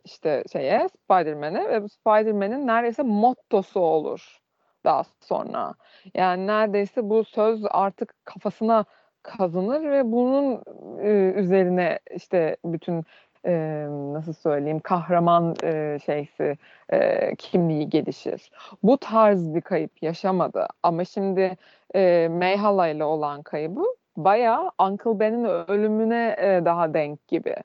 işte 0.05 0.43
şeye 0.51 0.89
Spider-Man'e 0.89 1.69
ve 1.69 1.83
bu 1.83 1.89
Spider-Man'in 1.89 2.67
neredeyse 2.67 3.03
mottosu 3.03 3.79
olur 3.79 4.39
daha 4.85 5.03
sonra. 5.19 5.73
Yani 6.13 6.47
neredeyse 6.47 7.09
bu 7.09 7.23
söz 7.23 7.63
artık 7.71 8.13
kafasına 8.25 8.85
kazınır 9.23 9.91
ve 9.91 10.11
bunun 10.11 10.63
üzerine 11.35 11.99
işte 12.15 12.57
bütün 12.65 13.03
e, 13.45 13.85
nasıl 13.89 14.33
söyleyeyim 14.33 14.79
kahraman 14.79 15.55
e, 15.63 15.99
şeysi 16.05 16.57
e, 16.89 17.35
kimliği 17.35 17.89
gelişir. 17.89 18.51
Bu 18.83 18.97
tarz 18.97 19.55
bir 19.55 19.61
kayıp 19.61 20.03
yaşamadı 20.03 20.67
ama 20.83 21.05
şimdi 21.05 21.57
e, 21.95 22.27
Mayhala 22.31 22.87
ile 22.87 23.03
olan 23.03 23.43
kaybı 23.43 23.83
bayağı 24.17 24.71
Uncle 24.79 25.19
Ben'in 25.19 25.45
ölümüne 25.67 26.35
e, 26.39 26.65
daha 26.65 26.93
denk 26.93 27.27
gibi. 27.27 27.55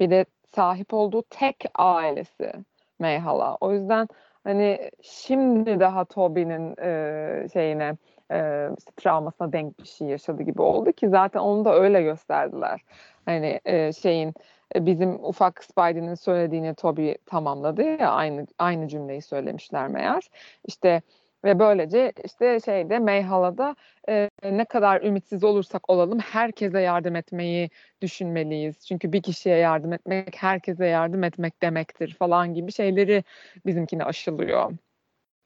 Bir 0.00 0.10
de 0.10 0.24
sahip 0.54 0.94
olduğu 0.94 1.22
tek 1.30 1.64
ailesi 1.74 2.52
Mayhala. 2.98 3.56
O 3.60 3.72
yüzden 3.72 4.08
hani 4.44 4.90
şimdi 5.02 5.80
daha 5.80 6.04
Toby'nin 6.04 6.74
e, 6.82 7.48
şeyine 7.52 7.96
e, 8.32 8.68
işte 8.78 8.92
travmasına 8.96 9.52
denk 9.52 9.78
bir 9.80 9.86
şey 9.86 10.08
yaşadı 10.08 10.42
gibi 10.42 10.62
oldu 10.62 10.92
ki 10.92 11.08
zaten 11.08 11.40
onu 11.40 11.64
da 11.64 11.74
öyle 11.74 12.02
gösterdiler. 12.02 12.80
Hani 13.24 13.60
e, 13.64 13.92
şeyin 13.92 14.34
e, 14.74 14.86
bizim 14.86 15.24
ufak 15.24 15.64
Spidey'nin 15.64 16.14
söylediğini 16.14 16.74
Toby 16.74 17.12
tamamladı 17.26 17.82
ya 17.82 18.10
aynı 18.10 18.46
aynı 18.58 18.88
cümleyi 18.88 19.22
söylemişler 19.22 19.88
meğer. 19.88 20.30
İşte 20.64 21.02
ve 21.44 21.58
böylece 21.58 22.12
işte 22.24 22.60
şeyde 22.60 22.98
Mayhala'da 22.98 23.76
e, 24.08 24.30
ne 24.44 24.64
kadar 24.64 25.02
ümitsiz 25.02 25.44
olursak 25.44 25.90
olalım 25.90 26.18
herkese 26.18 26.80
yardım 26.80 27.16
etmeyi 27.16 27.70
düşünmeliyiz. 28.02 28.86
Çünkü 28.86 29.12
bir 29.12 29.22
kişiye 29.22 29.56
yardım 29.56 29.92
etmek 29.92 30.42
herkese 30.42 30.86
yardım 30.86 31.24
etmek 31.24 31.62
demektir 31.62 32.14
falan 32.18 32.54
gibi 32.54 32.72
şeyleri 32.72 33.24
bizimkine 33.66 34.04
aşılıyor. 34.04 34.72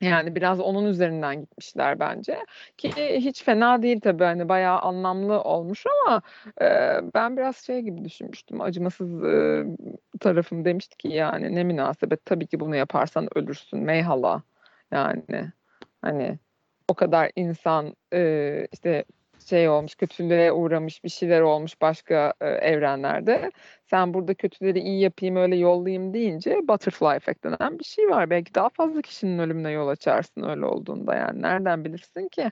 Yani 0.00 0.34
biraz 0.34 0.60
onun 0.60 0.84
üzerinden 0.84 1.40
gitmişler 1.40 2.00
bence. 2.00 2.38
Ki 2.78 2.90
hiç 3.16 3.44
fena 3.44 3.82
değil 3.82 4.00
tabii 4.00 4.24
hani 4.24 4.48
bayağı 4.48 4.78
anlamlı 4.78 5.40
olmuş 5.40 5.84
ama 5.86 6.22
e, 6.62 6.66
ben 7.14 7.36
biraz 7.36 7.56
şey 7.56 7.80
gibi 7.80 8.04
düşünmüştüm. 8.04 8.60
Acımasız 8.60 9.24
e, 9.24 9.64
tarafım 10.20 10.64
demişti 10.64 10.96
ki 10.96 11.08
yani 11.08 11.54
ne 11.54 11.64
münasebet 11.64 12.24
tabii 12.24 12.46
ki 12.46 12.60
bunu 12.60 12.76
yaparsan 12.76 13.28
ölürsün 13.38 13.78
meyhala. 13.80 14.42
Yani 14.92 15.52
hani 16.04 16.38
o 16.88 16.94
kadar 16.94 17.30
insan 17.36 17.96
e, 18.12 18.66
işte 18.72 19.04
şey 19.48 19.68
olmuş, 19.68 19.94
kötülüğe 19.94 20.52
uğramış 20.52 21.04
bir 21.04 21.08
şeyler 21.08 21.40
olmuş 21.40 21.80
başka 21.80 22.34
e, 22.40 22.46
evrenlerde. 22.46 23.50
Sen 23.90 24.14
burada 24.14 24.34
kötüleri 24.34 24.80
iyi 24.80 25.00
yapayım 25.00 25.36
öyle 25.36 25.56
yollayayım 25.56 26.14
deyince 26.14 26.68
butterfly 26.68 27.16
effect 27.16 27.44
denen 27.44 27.78
bir 27.78 27.84
şey 27.84 28.08
var. 28.10 28.30
Belki 28.30 28.54
daha 28.54 28.68
fazla 28.68 29.02
kişinin 29.02 29.38
ölümüne 29.38 29.70
yol 29.70 29.88
açarsın 29.88 30.42
öyle 30.42 30.64
olduğunda 30.64 31.14
yani. 31.14 31.42
Nereden 31.42 31.84
bilirsin 31.84 32.28
ki? 32.28 32.50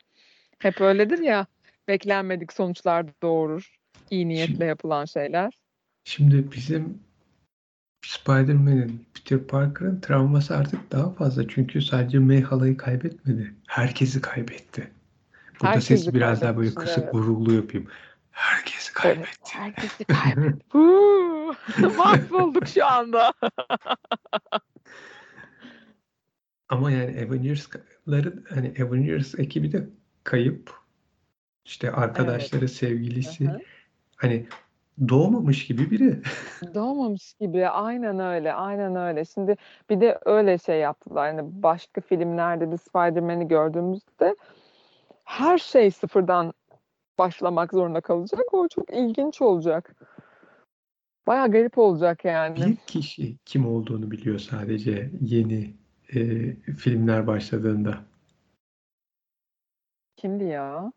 Hep 0.58 0.80
öyledir 0.80 1.18
ya 1.18 1.46
beklenmedik 1.88 2.52
sonuçlar 2.52 3.06
doğurur. 3.22 3.76
iyi 4.10 4.28
niyetle 4.28 4.64
yapılan 4.64 5.04
şeyler. 5.04 5.58
Şimdi 6.04 6.52
bizim 6.52 7.02
Spider-Man'in, 8.02 9.06
Peter 9.14 9.46
Parker'ın 9.46 10.00
travması 10.00 10.56
artık 10.56 10.92
daha 10.92 11.10
fazla. 11.10 11.48
Çünkü 11.48 11.82
sadece 11.82 12.18
May 12.18 12.42
halayı 12.42 12.76
kaybetmedi. 12.76 13.54
Herkesi 13.66 14.20
kaybetti. 14.20 14.90
Burada 15.60 15.68
Herkesi 15.68 15.86
sesi 15.98 16.14
biraz 16.14 16.40
daha 16.40 16.56
böyle 16.56 16.74
kısık 16.74 17.04
evet. 17.04 17.14
vurgulu 17.14 17.54
yapayım. 17.54 17.86
Herkesi 18.30 18.92
Evet, 19.04 19.16
kaybetti. 19.16 19.54
herkesi 19.58 20.04
kaybetti. 20.04 20.66
Mahvolduk 21.98 22.68
şu 22.68 22.86
anda. 22.86 23.32
Ama 26.68 26.90
yani 26.90 27.26
Avengers'ların 27.26 28.44
hani 28.48 28.74
Avengers 28.82 29.34
ekibi 29.38 29.72
de 29.72 29.88
kayıp. 30.24 30.70
İşte 31.64 31.86
Evet. 31.86 31.98
arkadaşları, 31.98 32.62
Hı 32.62 32.68
sevgilisi 32.68 33.48
hı. 33.48 33.58
hani 34.16 34.46
doğmamış 35.08 35.66
gibi 35.66 35.90
biri. 35.90 36.22
Doğmamış 36.74 37.34
gibi. 37.40 37.68
Aynen 37.68 38.18
öyle. 38.18 38.52
Aynen 38.54 38.96
öyle. 38.96 39.24
Şimdi 39.24 39.56
bir 39.90 40.00
de 40.00 40.18
öyle 40.24 40.58
şey 40.58 40.80
yaptılar. 40.80 41.34
Hani 41.34 41.62
başka 41.62 42.00
filmlerde 42.00 42.72
bir 42.72 42.76
Spider-Man'i 42.76 43.48
gördüğümüzde 43.48 44.36
her 45.24 45.58
şey 45.58 45.90
sıfırdan 45.90 46.52
başlamak 47.18 47.72
zorunda 47.72 48.00
kalacak. 48.00 48.54
O 48.54 48.68
çok 48.68 48.90
ilginç 48.92 49.42
olacak. 49.42 49.96
Baya 51.26 51.46
garip 51.46 51.78
olacak 51.78 52.24
yani. 52.24 52.66
Bir 52.66 52.76
kişi 52.76 53.36
kim 53.44 53.66
olduğunu 53.66 54.10
biliyor 54.10 54.38
sadece 54.38 55.10
yeni 55.20 55.76
e, 56.14 56.54
filmler 56.54 57.26
başladığında. 57.26 57.98
Kimdi 60.16 60.44
ya? 60.44 60.92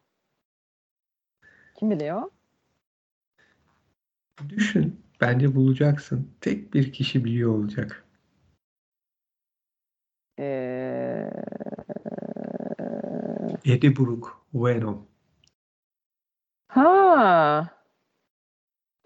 Kim 1.76 1.92
biliyor? 1.92 2.22
Düşün. 4.50 5.02
Bence 5.22 5.56
bulacaksın. 5.56 6.32
Tek 6.42 6.74
bir 6.74 6.94
kişi 6.94 7.26
biliyor 7.26 7.52
olacak. 7.52 8.06
Ee, 10.40 11.30
Eddie 13.66 13.96
Brock, 13.96 14.28
Venom. 14.54 15.08
Ha. 16.68 17.70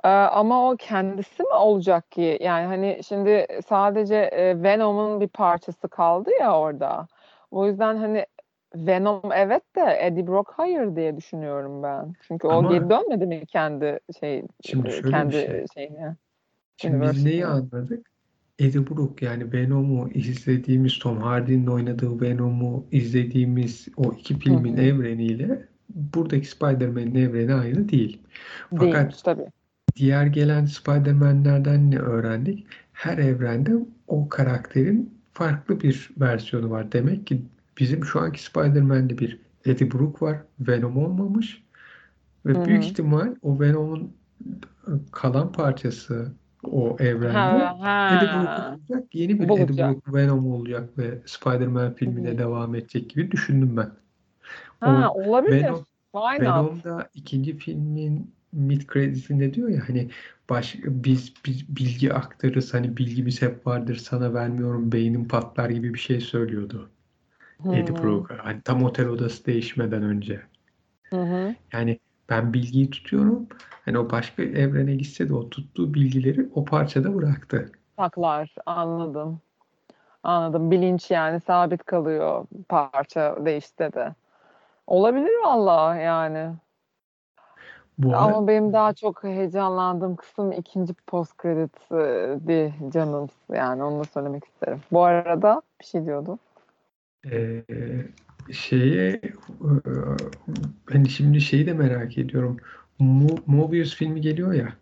Ee, 0.04 0.08
ama 0.10 0.72
o 0.72 0.76
kendisi 0.78 1.44
mi 1.44 1.54
olacak 1.54 2.12
ki? 2.12 2.38
Yani 2.42 2.66
hani 2.66 3.02
şimdi 3.08 3.48
sadece 3.68 4.16
e, 4.16 4.64
Venom'un 4.64 5.22
bir 5.22 5.28
parçası 5.28 5.88
kaldı 5.90 6.30
ya 6.40 6.60
orada. 6.60 7.08
O 7.52 7.68
yüzden 7.68 7.98
hani 7.98 8.26
Venom 8.76 9.32
evet 9.36 9.76
de 9.76 9.98
Eddie 10.02 10.28
Brock 10.28 10.52
hayır 10.56 10.96
diye 10.96 11.18
düşünüyorum 11.18 11.84
ben. 11.84 12.14
Çünkü 12.22 12.48
o 12.48 12.52
Ama 12.52 12.72
geri 12.72 12.90
dönmedi 12.90 13.26
mi 13.26 13.46
kendi 13.46 14.00
şey 14.20 14.44
şimdi 14.64 14.88
e, 14.88 14.92
şöyle 14.92 15.06
bir 15.06 15.12
kendi 15.12 15.34
şey. 15.34 15.66
şeyine, 15.74 16.16
Şimdi 16.78 17.02
biz 17.02 17.26
neyi 17.26 17.46
anladık? 17.46 18.10
Eddie 18.60 18.88
Brock 18.90 19.22
yani 19.22 19.54
Venom'u 19.54 20.10
izlediğimiz 20.10 21.00
Tom 21.00 21.18
Hardy'nin 21.18 21.68
oynadığı 21.68 22.22
Venom'u 22.22 22.86
izlediğimiz 22.92 23.88
o 23.98 24.14
iki 24.14 24.40
filmin 24.40 24.78
hı. 24.78 24.82
evreniyle 24.82 25.66
buradaki 25.90 26.48
Spider-Man'in 26.48 27.16
evreni 27.16 27.54
aynı 27.54 27.90
değil. 27.90 28.22
Fakat 28.70 28.94
Değilmiş 28.94 29.22
tabii. 29.22 29.48
diğer 29.96 30.26
gelen 30.26 30.66
Spider-Man'lerden 30.66 31.92
ne 31.92 32.00
öğrendik? 32.00 32.68
Her 32.94 33.18
evrende 33.18 33.72
o 34.08 34.30
karakterin 34.30 35.14
farklı 35.34 35.82
bir 35.82 36.10
versiyonu 36.20 36.70
var. 36.70 36.92
Demek 36.92 37.28
ki 37.28 37.42
bizim 37.80 38.06
şu 38.06 38.20
anki 38.20 38.44
Spider-Man'de 38.44 39.18
bir 39.18 39.40
Eddie 39.66 39.92
Brock 39.92 40.22
var. 40.22 40.38
Venom 40.60 40.98
olmamış. 40.98 41.64
Ve 42.46 42.66
büyük 42.66 42.84
hı. 42.84 42.88
ihtimal 42.88 43.36
o 43.42 43.60
Venom'un 43.60 44.14
kalan 45.12 45.52
parçası 45.52 46.32
o 46.64 46.98
evrende 47.00 47.38
Ha 47.38 48.18
Eddie 48.18 48.28
Brock 48.28 48.48
ha. 48.48 48.78
olacak. 48.78 49.16
Yeni 49.16 49.40
bir 49.40 49.44
Eddie 49.44 49.50
Bulacak. 49.50 49.96
Brock 49.96 50.16
Venom 50.16 50.52
olacak 50.52 50.98
ve 50.98 51.22
Spider-Man 51.26 51.94
filmine 51.94 52.32
Hı. 52.32 52.38
devam 52.38 52.76
edecek 52.76 53.10
gibi 53.10 53.32
düşündüm 53.32 53.78
ben. 53.78 53.92
Ha 54.80 55.10
O 55.16 55.30
olabilir. 55.30 55.64
Venom 55.64 55.86
Why? 56.12 56.42
Venom'da 56.42 57.10
ikinci 57.14 57.58
filmin 57.58 58.34
mid 58.52 58.82
credit'inde 58.94 59.54
diyor 59.54 59.70
ya 59.70 59.90
hani 59.90 60.10
baş, 60.50 60.76
biz, 60.84 61.34
biz 61.46 61.76
bilgi 61.76 62.14
aktarırız 62.14 62.74
hani 62.74 62.98
bilgimiz 62.98 63.42
hep 63.42 63.68
vardır 63.68 63.96
sana 63.96 64.34
vermiyorum 64.34 64.92
beynim 64.92 65.28
patlar 65.28 65.70
gibi 65.70 65.94
bir 65.94 66.00
şey 66.00 66.22
söylüyordu 66.22 66.90
Eddie. 67.66 68.04
Brock'a. 68.04 68.46
Hani 68.46 68.62
tam 68.62 68.84
otel 68.84 69.08
odası 69.08 69.46
değişmeden 69.46 70.04
önce. 70.04 70.42
Hı 71.10 71.22
hı. 71.22 71.56
Yani 71.74 72.00
ben 72.30 72.54
bilgiyi 72.54 72.90
tutuyorum. 72.90 73.48
Hani 73.86 74.00
o 74.00 74.12
başka 74.12 74.44
evrene 74.44 74.96
gitse 74.96 75.30
de 75.30 75.34
o 75.34 75.50
tuttuğu 75.50 75.94
bilgileri 75.94 76.50
o 76.54 76.66
parçada 76.66 77.16
bıraktı. 77.16 77.72
Saklar. 77.96 78.56
Anladım. 78.66 79.40
Anladım. 80.24 80.72
Bilinç 80.72 81.12
yani 81.12 81.40
sabit 81.40 81.84
kalıyor 81.86 82.46
parça 82.70 83.46
değişti 83.46 83.90
de. 83.94 84.16
Olabilir 84.88 85.32
valla 85.46 85.96
yani. 85.96 86.50
Bu 87.98 88.10
arada 88.10 88.20
Ama 88.20 88.48
benim 88.48 88.74
daha 88.74 88.94
çok 88.94 89.24
heyecanlandığım 89.24 90.16
kısım 90.16 90.52
ikinci 90.52 90.94
post 90.94 91.42
credit'di 91.42 92.74
canım. 92.94 93.30
Yani 93.54 93.84
onu 93.84 94.00
da 94.00 94.04
söylemek 94.04 94.46
isterim. 94.46 94.82
Bu 94.92 95.04
arada 95.04 95.62
bir 95.82 95.86
şey 95.86 96.06
diyordu. 96.06 96.38
Ee, 97.26 97.64
şeye 98.52 99.10
e, 99.14 99.32
hani 100.86 101.10
şimdi 101.10 101.42
şeyi 101.42 101.66
de 101.66 101.74
merak 101.74 102.18
ediyorum. 102.18 102.58
Mo- 103.00 103.42
Mobius 103.46 103.96
filmi 103.96 104.22
geliyor 104.22 104.54
ya. 104.54 104.74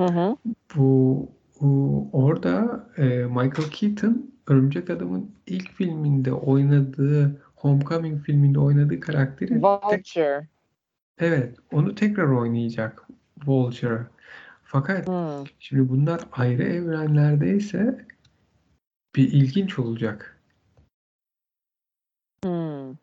Hı 0.00 0.06
hı. 0.06 0.36
Bu, 0.76 1.28
bu 1.60 2.08
orada 2.12 2.86
e, 2.96 3.04
Michael 3.26 3.70
Keaton 3.70 4.30
Örümcek 4.46 4.90
Adam'ın 4.90 5.30
ilk 5.46 5.72
filminde 5.72 6.32
oynadığı 6.32 7.42
Homecoming 7.56 8.22
filminde 8.24 8.58
oynadığı 8.58 9.00
karakteri 9.00 9.62
Vulture. 9.62 10.46
evet 11.18 11.56
onu 11.72 11.94
tekrar 11.94 12.28
oynayacak 12.28 13.06
Vulture. 13.46 14.06
Fakat 14.64 15.06
Hmm. 15.06 15.44
şimdi 15.58 15.88
bunlar 15.88 16.20
ayrı 16.32 16.62
evrenlerdeyse 16.62 18.06
bir 19.16 19.32
ilginç 19.32 19.78
olacak. 19.78 20.39
Hmm. 22.44 22.94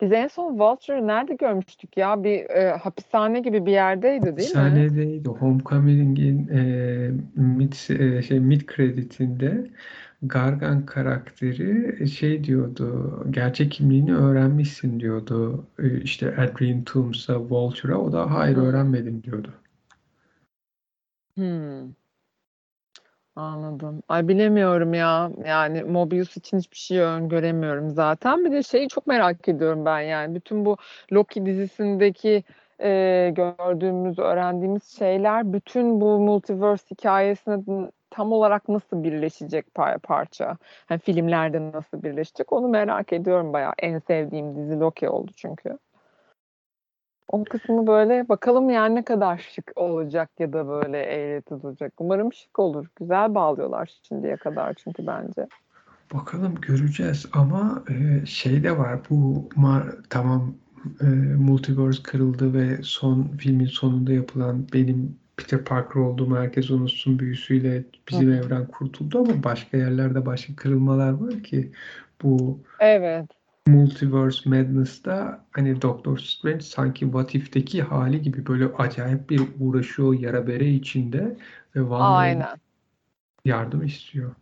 Biz 0.00 0.12
en 0.12 0.28
son 0.28 0.58
Vulture'ı 0.58 1.06
nerede 1.06 1.34
görmüştük 1.34 1.96
ya? 1.96 2.24
Bir 2.24 2.50
e, 2.50 2.70
hapishane 2.70 3.40
gibi 3.40 3.66
bir 3.66 3.72
yerdeydi 3.72 4.36
değil 4.36 4.54
mi? 4.54 4.60
Hapishanedeydi. 4.60 5.28
Homecoming'in 5.28 6.48
e, 6.48 7.10
mid 7.34 7.72
e, 8.00 8.22
şey 8.22 8.40
mid 8.40 8.60
credit'inde 8.76 9.70
Gargan 10.22 10.86
karakteri 10.86 12.08
şey 12.08 12.44
diyordu. 12.44 13.26
Gerçek 13.30 13.72
kimliğini 13.72 14.16
öğrenmişsin 14.16 15.00
diyordu. 15.00 15.66
E, 15.78 16.00
işte 16.00 16.36
Adrian 16.36 16.84
Tooms'a, 16.84 17.40
Vulture'a. 17.40 17.96
O 17.96 18.12
da 18.12 18.30
hayır 18.30 18.56
öğrenmedim 18.56 19.22
diyordu. 19.22 19.52
Hmm. 21.34 21.92
Anladım. 23.38 24.02
Ay 24.08 24.28
bilemiyorum 24.28 24.94
ya. 24.94 25.30
Yani 25.46 25.82
Mobius 25.82 26.36
için 26.36 26.58
hiçbir 26.58 26.76
şey 26.76 26.98
öngöremiyorum 27.00 27.90
zaten. 27.90 28.44
Bir 28.44 28.52
de 28.52 28.62
şeyi 28.62 28.88
çok 28.88 29.06
merak 29.06 29.48
ediyorum 29.48 29.84
ben 29.84 30.00
yani. 30.00 30.34
Bütün 30.34 30.64
bu 30.64 30.76
Loki 31.12 31.46
dizisindeki 31.46 32.44
e, 32.80 33.32
gördüğümüz, 33.36 34.18
öğrendiğimiz 34.18 34.98
şeyler 34.98 35.52
bütün 35.52 36.00
bu 36.00 36.18
multiverse 36.18 36.86
hikayesine 36.90 37.58
tam 38.10 38.32
olarak 38.32 38.68
nasıl 38.68 39.02
birleşecek 39.04 39.74
par 39.74 39.98
parça? 39.98 40.56
Yani 40.90 41.00
filmlerde 41.00 41.72
nasıl 41.72 42.02
birleşecek? 42.02 42.52
Onu 42.52 42.68
merak 42.68 43.12
ediyorum 43.12 43.52
bayağı. 43.52 43.72
En 43.78 43.98
sevdiğim 43.98 44.56
dizi 44.56 44.80
Loki 44.80 45.08
oldu 45.08 45.30
çünkü. 45.36 45.78
O 47.28 47.44
kısmı 47.44 47.86
böyle 47.86 48.28
bakalım 48.28 48.70
yani 48.70 48.94
ne 48.94 49.04
kadar 49.04 49.38
şık 49.38 49.72
olacak 49.76 50.30
ya 50.38 50.52
da 50.52 50.68
böyle 50.68 50.98
eğreti 50.98 51.62
duracak. 51.62 51.92
Umarım 51.98 52.32
şık 52.32 52.58
olur. 52.58 52.86
Güzel 52.96 53.34
bağlıyorlar 53.34 53.92
şimdiye 54.08 54.36
kadar 54.36 54.74
çünkü 54.74 55.06
bence. 55.06 55.46
Bakalım 56.14 56.54
göreceğiz 56.54 57.26
ama 57.32 57.84
e, 57.90 58.26
şey 58.26 58.64
de 58.64 58.78
var 58.78 59.00
bu 59.10 59.48
tamam 60.10 60.54
e, 61.00 61.04
multiverse 61.34 62.02
kırıldı 62.02 62.54
ve 62.54 62.78
son 62.82 63.22
filmin 63.38 63.66
sonunda 63.66 64.12
yapılan 64.12 64.66
benim 64.72 65.18
Peter 65.36 65.64
Parker 65.64 66.00
olduğumu 66.00 66.36
herkes 66.36 66.70
unutsun 66.70 67.18
büyüsüyle 67.18 67.84
bizim 68.08 68.30
Hı. 68.30 68.34
evren 68.34 68.66
kurtuldu 68.66 69.18
ama 69.18 69.42
başka 69.44 69.76
yerlerde 69.76 70.26
başka 70.26 70.56
kırılmalar 70.56 71.12
var 71.12 71.42
ki 71.42 71.72
bu 72.22 72.60
Evet. 72.80 73.37
Multiverse 73.68 74.50
Madness'ta 74.50 75.46
hani 75.50 75.82
Doctor 75.82 76.18
Strange 76.18 76.60
sanki 76.60 77.04
What 77.04 77.34
If'teki 77.34 77.82
hali 77.82 78.22
gibi 78.22 78.46
böyle 78.46 78.64
acayip 78.66 79.30
bir 79.30 79.42
uğraşıyor 79.60 80.14
yara 80.20 80.46
bere 80.46 80.70
içinde 80.70 81.36
ve 81.76 81.80
Wanda'ya 81.80 82.56
yardım 83.44 83.84
istiyor. 83.84 84.34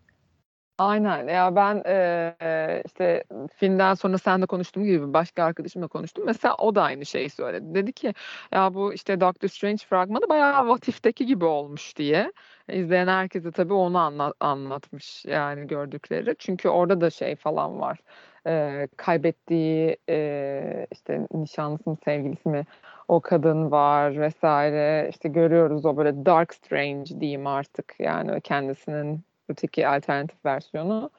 Aynen 0.79 1.29
ya 1.29 1.57
ben 1.57 1.83
e, 1.87 2.83
işte 2.87 3.25
filmden 3.57 3.95
sonra 3.95 4.19
sen 4.19 4.43
de 4.43 4.47
konuştuğum 4.47 4.85
gibi 4.85 5.13
başka 5.13 5.45
arkadaşımla 5.45 5.89
konuştum. 5.89 6.25
Mesela 6.27 6.55
o 6.57 6.75
da 6.75 6.83
aynı 6.83 7.07
şeyi 7.07 7.31
söyledi. 7.31 7.75
Dedi 7.75 7.93
ki 7.93 8.15
ya 8.53 8.75
bu 8.75 8.93
işte 8.93 9.21
Doctor 9.21 9.49
Strange 9.49 9.85
fragmanı 9.85 10.29
bayağı 10.29 10.61
What 10.61 10.89
If'teki 10.89 11.27
gibi 11.27 11.45
olmuş 11.45 11.97
diye. 11.97 12.33
İzleyen 12.69 13.07
herkese 13.09 13.51
tabii 13.53 13.73
onu 13.73 13.99
anlat, 13.99 14.35
anlatmış 14.41 15.25
yani 15.25 15.67
gördükleri. 15.67 16.37
Çünkü 16.39 16.69
orada 16.69 17.01
da 17.01 17.11
şey 17.11 17.37
falan 17.37 17.81
var. 17.81 17.99
E, 18.47 18.89
kaybettiği 18.97 19.97
e, 20.09 20.87
işte 20.93 21.27
nişanlısı 21.35 21.91
mı 21.91 21.97
sevgilisi 22.05 22.49
mi 22.49 22.67
o 23.09 23.21
kadın 23.21 23.71
var 23.71 24.21
vesaire. 24.21 25.09
İşte 25.11 25.29
görüyoruz 25.29 25.87
o 25.87 25.97
böyle 25.97 26.27
Dark 26.27 26.55
Strange 26.55 27.21
diyeyim 27.21 27.47
artık 27.47 27.95
yani 27.99 28.41
kendisinin 28.41 29.25
öteki 29.49 29.89
alternatif 29.89 30.45
versiyonu. 30.45 31.11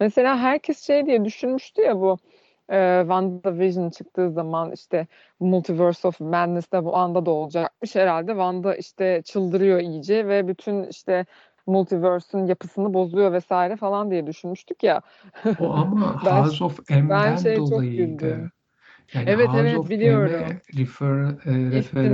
Mesela 0.00 0.38
herkes 0.38 0.86
şey 0.86 1.06
diye 1.06 1.24
düşünmüştü 1.24 1.82
ya 1.82 2.00
bu 2.00 2.18
e, 2.72 2.98
WandaVision 3.00 3.90
çıktığı 3.90 4.30
zaman 4.30 4.72
işte 4.72 5.06
Multiverse 5.40 6.08
of 6.08 6.20
Madness'da 6.20 6.84
bu 6.84 6.96
anda 6.96 7.26
da 7.26 7.30
olacakmış. 7.30 7.94
Herhalde 7.94 8.30
Wanda 8.32 8.76
işte 8.76 9.22
çıldırıyor 9.24 9.80
iyice 9.80 10.28
ve 10.28 10.48
bütün 10.48 10.84
işte 10.84 11.26
Multiverse'ün 11.66 12.46
yapısını 12.46 12.94
bozuyor 12.94 13.32
vesaire 13.32 13.76
falan 13.76 14.10
diye 14.10 14.26
düşünmüştük 14.26 14.82
ya. 14.82 15.00
O 15.58 15.72
ama 15.72 16.20
ben, 16.26 16.42
House 16.42 16.64
of 16.64 16.90
M'den 16.90 17.36
şey 17.36 17.56
dolayıydı. 17.56 18.50
Yani 19.14 19.30
evet 19.30 19.48
House 19.48 19.60
evet 19.60 19.90
biliyorum. 19.90 20.46
refer, 20.76 21.16
e, 21.46 21.70
refer, 21.72 22.10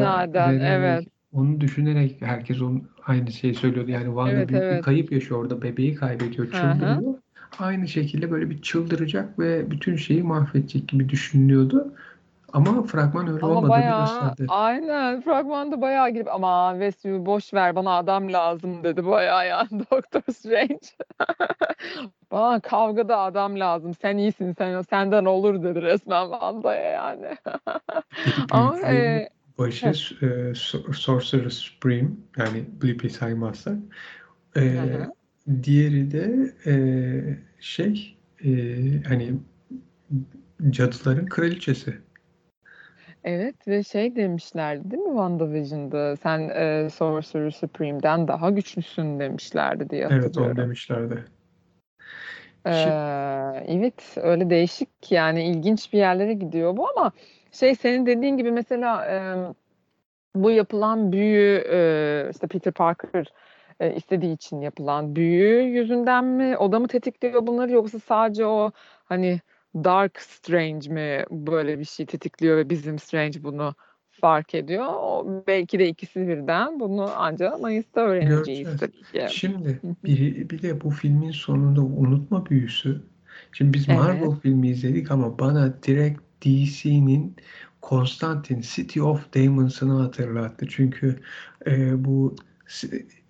evet. 0.60 1.04
Onu 1.32 1.60
düşünerek 1.60 2.22
herkes 2.22 2.62
onun 2.62 2.90
aynı 3.06 3.32
şeyi 3.32 3.54
söylüyordu. 3.54 3.90
Yani 3.90 4.04
Wanda 4.04 4.30
Evet, 4.30 4.48
büyük 4.48 4.62
bir 4.62 4.66
evet. 4.66 4.84
kayıp 4.84 5.12
yaşıyor 5.12 5.40
orada. 5.40 5.62
Bebeği 5.62 5.94
kaybediyor, 5.94 6.52
Hı 6.52 6.56
hı. 6.56 6.72
çıldırıyor. 6.74 7.14
Aynı 7.58 7.88
şekilde 7.88 8.30
böyle 8.30 8.50
bir 8.50 8.62
çıldıracak 8.62 9.38
ve 9.38 9.70
bütün 9.70 9.96
şeyi 9.96 10.22
mahvedecek 10.22 10.88
gibi 10.88 11.08
düşünülüyordu. 11.08 11.92
Ama 12.52 12.82
fragman 12.82 13.28
öyle 13.28 13.38
Ama 13.46 13.48
olmadığını 13.54 13.68
bayağı 13.70 14.00
gösterdi. 14.00 14.46
aynen 14.48 15.20
fragmanda 15.20 15.80
bayağı 15.80 16.10
girip 16.10 16.28
ama 16.34 16.72
Wesley 16.72 17.26
boş 17.26 17.54
ver 17.54 17.76
bana 17.76 17.96
adam 17.96 18.32
lazım 18.32 18.84
dedi 18.84 19.06
bayağı 19.06 19.48
yani 19.48 19.68
Doctor 19.90 20.32
Strange. 20.32 20.78
Bana 22.32 22.60
kavgada 22.60 23.18
adam 23.18 23.60
lazım. 23.60 23.94
Sen 23.94 24.16
iyisin 24.16 24.52
sen 24.52 24.82
senden 24.82 25.24
olur 25.24 25.62
dedi 25.62 25.82
resmen 25.82 26.22
Wanda'ya 26.30 26.90
yani. 26.90 27.36
Ama 28.50 28.78
e, 28.80 29.28
başı 29.60 29.88
e, 30.22 30.54
Sorcerer 30.92 31.50
Supreme 31.50 32.08
yani 32.36 32.64
Blippi 32.82 33.10
saymazsak. 33.10 33.78
E, 34.56 34.60
hı 34.60 34.80
hı. 34.80 35.12
diğeri 35.62 36.10
de 36.10 36.54
e, 36.66 36.74
şey 37.60 38.16
e, 38.44 38.50
hani 39.08 39.34
cadıların 40.70 41.26
kraliçesi. 41.26 41.98
Evet 43.24 43.68
ve 43.68 43.82
şey 43.82 44.16
demişlerdi 44.16 44.90
değil 44.90 45.02
mi 45.02 45.08
WandaVision'da 45.08 46.16
sen 46.16 46.48
e, 46.48 46.90
Sorcerer 46.90 47.50
Supreme'den 47.50 48.28
daha 48.28 48.50
güçlüsün 48.50 49.20
demişlerdi 49.20 49.90
diye 49.90 50.02
Evet 50.04 50.12
onu 50.12 50.22
hatırlıyorum. 50.26 50.56
demişlerdi. 50.56 51.24
Ee, 52.66 52.70
evet 53.66 54.16
öyle 54.16 54.50
değişik 54.50 55.12
yani 55.12 55.44
ilginç 55.44 55.92
bir 55.92 55.98
yerlere 55.98 56.34
gidiyor 56.34 56.76
bu 56.76 56.88
ama 56.90 57.12
şey 57.52 57.74
senin 57.74 58.06
dediğin 58.06 58.36
gibi 58.36 58.50
mesela 58.50 59.06
e, 59.06 59.18
bu 60.34 60.50
yapılan 60.50 61.12
büyü 61.12 61.64
e, 61.70 62.28
işte 62.30 62.46
Peter 62.46 62.72
Parker 62.72 63.32
e, 63.80 63.94
istediği 63.94 64.34
için 64.34 64.60
yapılan 64.60 65.16
büyü 65.16 65.62
yüzünden 65.62 66.24
mi 66.24 66.56
o 66.56 66.72
da 66.72 66.78
mı 66.78 66.88
tetikliyor 66.88 67.46
bunları 67.46 67.72
yoksa 67.72 67.98
sadece 67.98 68.46
o 68.46 68.70
hani 69.04 69.40
Dark 69.74 70.20
Strange 70.20 70.90
mi 70.90 71.24
böyle 71.30 71.78
bir 71.78 71.84
şey 71.84 72.06
tetikliyor 72.06 72.56
ve 72.56 72.70
bizim 72.70 72.98
Strange 72.98 73.42
bunu 73.42 73.74
fark 74.10 74.54
ediyor. 74.54 74.86
O, 74.86 75.42
belki 75.46 75.78
de 75.78 75.88
ikisi 75.88 76.28
birden 76.28 76.80
bunu 76.80 77.10
ancak 77.16 77.60
Mayıs'ta 77.60 78.00
öğreneceğiz 78.00 78.46
Göreceğiz. 78.46 78.80
tabii 78.80 79.02
ki. 79.02 79.38
Şimdi 79.38 79.80
bir, 80.04 80.50
bir 80.50 80.62
de 80.62 80.80
bu 80.80 80.90
filmin 80.90 81.30
sonunda 81.30 81.80
unutma 81.80 82.46
büyüsü. 82.46 83.02
Şimdi 83.52 83.74
biz 83.74 83.88
Marvel 83.88 84.26
Evet. 84.26 84.40
filmi 84.42 84.68
izledik 84.68 85.10
ama 85.10 85.38
bana 85.38 85.82
direkt 85.82 86.29
DC'nin 86.42 87.36
Constantine 87.82 88.62
City 88.62 89.00
of 89.00 89.34
Demons'ını 89.34 90.00
hatırlattı. 90.00 90.66
Çünkü 90.68 91.20
e, 91.66 92.04
bu 92.04 92.36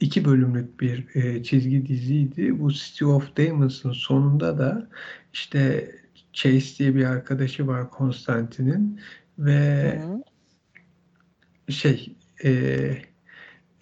iki 0.01 0.25
bölümlük 0.25 0.81
bir 0.81 1.17
e, 1.17 1.43
çizgi 1.43 1.87
diziydi. 1.87 2.61
Bu 2.61 2.73
City 2.73 3.05
of 3.05 3.37
Demons'ın 3.37 3.93
sonunda 3.93 4.59
da 4.59 4.89
işte 5.33 5.91
Chase 6.33 6.79
diye 6.79 6.95
bir 6.95 7.05
arkadaşı 7.05 7.67
var 7.67 7.87
Constantine'in 7.99 9.01
ve 9.39 10.01
Hı-hı. 10.03 11.73
şey 11.73 12.17
e, 12.45 12.51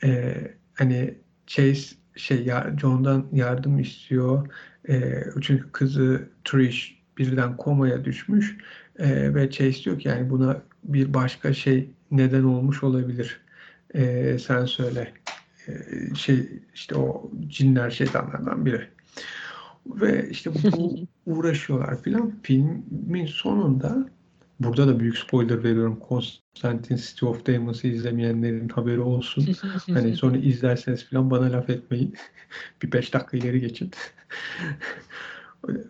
e, 0.05 0.35
hani 0.75 1.15
Chase 1.47 1.97
şey 2.17 2.45
ya, 2.45 2.77
John'dan 2.81 3.29
yardım 3.33 3.79
istiyor. 3.79 4.49
E, 4.89 5.25
çünkü 5.41 5.73
kızı 5.73 6.29
Trish 6.45 6.99
birden 7.19 7.57
komaya 7.57 8.05
düşmüş 8.05 8.57
e, 8.99 9.35
ve 9.35 9.51
Chase 9.51 9.85
diyor 9.85 9.99
ki 9.99 10.09
yani 10.09 10.31
buna 10.31 10.63
bir 10.85 11.15
başka 11.15 11.55
şey 11.55 11.91
neden 12.11 12.45
olmuş 12.45 12.83
olabilir. 12.83 13.41
E, 13.95 14.37
sen 14.39 14.65
söyle. 14.65 15.13
E, 15.69 15.73
şey 16.15 16.49
işte 16.75 16.95
o 16.97 17.31
cinler 17.49 17.91
şeytanlardan 17.91 18.67
biri. 18.67 18.89
Ve 19.87 20.29
işte 20.31 20.51
bu 20.55 20.95
uğraşıyorlar 21.27 22.03
filan. 22.03 22.33
Filmin 22.43 23.27
sonunda 23.27 24.09
burada 24.61 24.89
da 24.89 25.01
büyük 25.01 25.19
spoiler 25.19 25.65
veriyorum. 25.65 26.01
Constantine 26.09 26.99
City 26.99 27.27
of 27.27 27.47
Demons'ı 27.47 27.87
izlemeyenlerin 27.87 28.69
haberi 28.69 29.01
olsun. 29.01 29.49
hani 29.87 30.17
sonra 30.17 30.37
izlerseniz 30.37 31.05
filan 31.05 31.31
bana 31.31 31.53
laf 31.53 31.71
etmeyin. 31.71 32.15
bir 32.83 32.93
beş 32.93 33.15
dakika 33.15 33.37
ileri 33.37 33.61
geçin. 33.61 33.91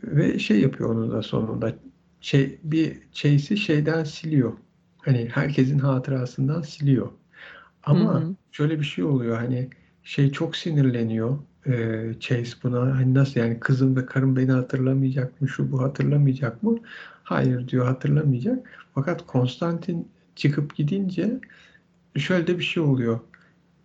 Ve 0.02 0.38
şey 0.38 0.60
yapıyor 0.60 0.90
onun 0.90 1.10
da 1.10 1.22
sonunda. 1.22 1.74
Şey, 2.20 2.58
bir 2.62 2.98
Chase'i 3.12 3.56
şeyden 3.56 4.04
siliyor. 4.04 4.52
Hani 4.98 5.28
herkesin 5.32 5.78
hatırasından 5.78 6.62
siliyor. 6.62 7.08
Ama 7.82 8.22
şöyle 8.52 8.78
bir 8.78 8.84
şey 8.84 9.04
oluyor 9.04 9.36
hani 9.36 9.70
şey 10.02 10.32
çok 10.32 10.56
sinirleniyor 10.56 11.38
e, 11.66 12.14
Chase 12.20 12.56
buna. 12.62 12.80
Hani 12.80 13.14
nasıl 13.14 13.40
yani 13.40 13.60
kızım 13.60 13.96
ve 13.96 14.06
karım 14.06 14.36
beni 14.36 14.52
hatırlamayacak 14.52 15.40
mı? 15.40 15.48
Şu 15.48 15.72
bu 15.72 15.82
hatırlamayacak 15.82 16.62
mı? 16.62 16.78
Hayır 17.22 17.68
diyor 17.68 17.86
hatırlamayacak. 17.86 18.88
Fakat 18.94 19.26
Konstantin 19.26 20.08
çıkıp 20.36 20.76
gidince 20.76 21.40
şöyle 22.16 22.46
de 22.46 22.58
bir 22.58 22.64
şey 22.64 22.82
oluyor. 22.82 23.20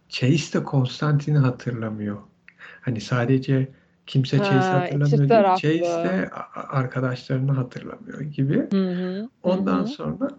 Chase 0.09 0.59
de 0.59 0.63
Konstantin'i 0.63 1.37
hatırlamıyor. 1.37 2.17
Hani 2.81 3.01
sadece 3.01 3.71
kimse 4.05 4.37
Chase 4.37 4.53
hatırlamıyor 4.53 5.29
değil. 5.29 5.79
Chase 5.79 6.03
de 6.03 6.29
arkadaşlarını 6.55 7.51
hatırlamıyor 7.51 8.21
gibi. 8.21 8.67
Hı 8.71 8.91
hı. 8.91 9.29
Ondan 9.43 9.77
hı 9.77 9.81
hı. 9.81 9.87
sonra 9.87 10.29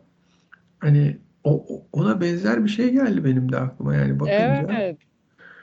hani 0.78 1.18
o, 1.44 1.82
ona 1.92 2.20
benzer 2.20 2.64
bir 2.64 2.70
şey 2.70 2.92
geldi 2.92 3.24
benim 3.24 3.52
de 3.52 3.56
aklıma 3.56 3.94
yani 3.94 4.20
bakınca. 4.20 4.66
Evet. 4.78 4.98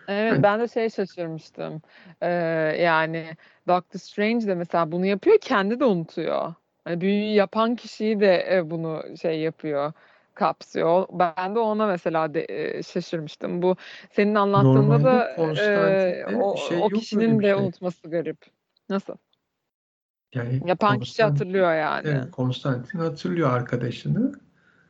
Evet 0.08 0.32
hani... 0.32 0.44
ben 0.44 0.60
de 0.60 0.68
şey 0.68 0.90
şaşırmıştım. 0.90 1.82
Ee, 2.22 2.30
yani 2.82 3.26
Doctor 3.68 4.00
Strange 4.00 4.48
de 4.48 4.56
mesela 4.56 4.92
bunu 4.92 5.06
yapıyor 5.06 5.38
kendi 5.42 5.80
de 5.80 5.86
unutuyor. 5.86 6.54
Hani 6.84 7.02
büyüyü 7.02 7.36
yapan 7.36 7.76
kişiyi 7.76 8.20
de 8.20 8.48
e, 8.52 8.70
bunu 8.70 9.04
şey 9.22 9.40
yapıyor. 9.40 9.94
Kapsıyor. 10.42 11.08
Ben 11.12 11.56
de 11.56 11.60
ona 11.60 11.88
mesela 11.88 12.34
de, 12.34 12.46
e, 12.50 12.84
şaşırmıştım. 12.84 13.62
Bu 13.62 13.76
senin 14.12 14.36
anlattığında 14.36 14.80
Normalde 14.80 15.04
da 15.04 15.30
e, 15.62 16.26
o, 16.36 16.58
şey 16.58 16.82
o 16.84 16.90
kişinin 16.90 17.40
de 17.40 17.44
şey. 17.44 17.54
unutması 17.54 18.10
garip. 18.10 18.38
Nasıl? 18.90 19.16
Yani 20.34 20.62
Yapan 20.66 21.00
kişi 21.00 21.24
hatırlıyor 21.24 21.76
yani. 21.76 22.08
evet, 22.08 22.32
Konstantin 22.32 23.00
hatırlıyor 23.00 23.52
arkadaşını. 23.52 24.32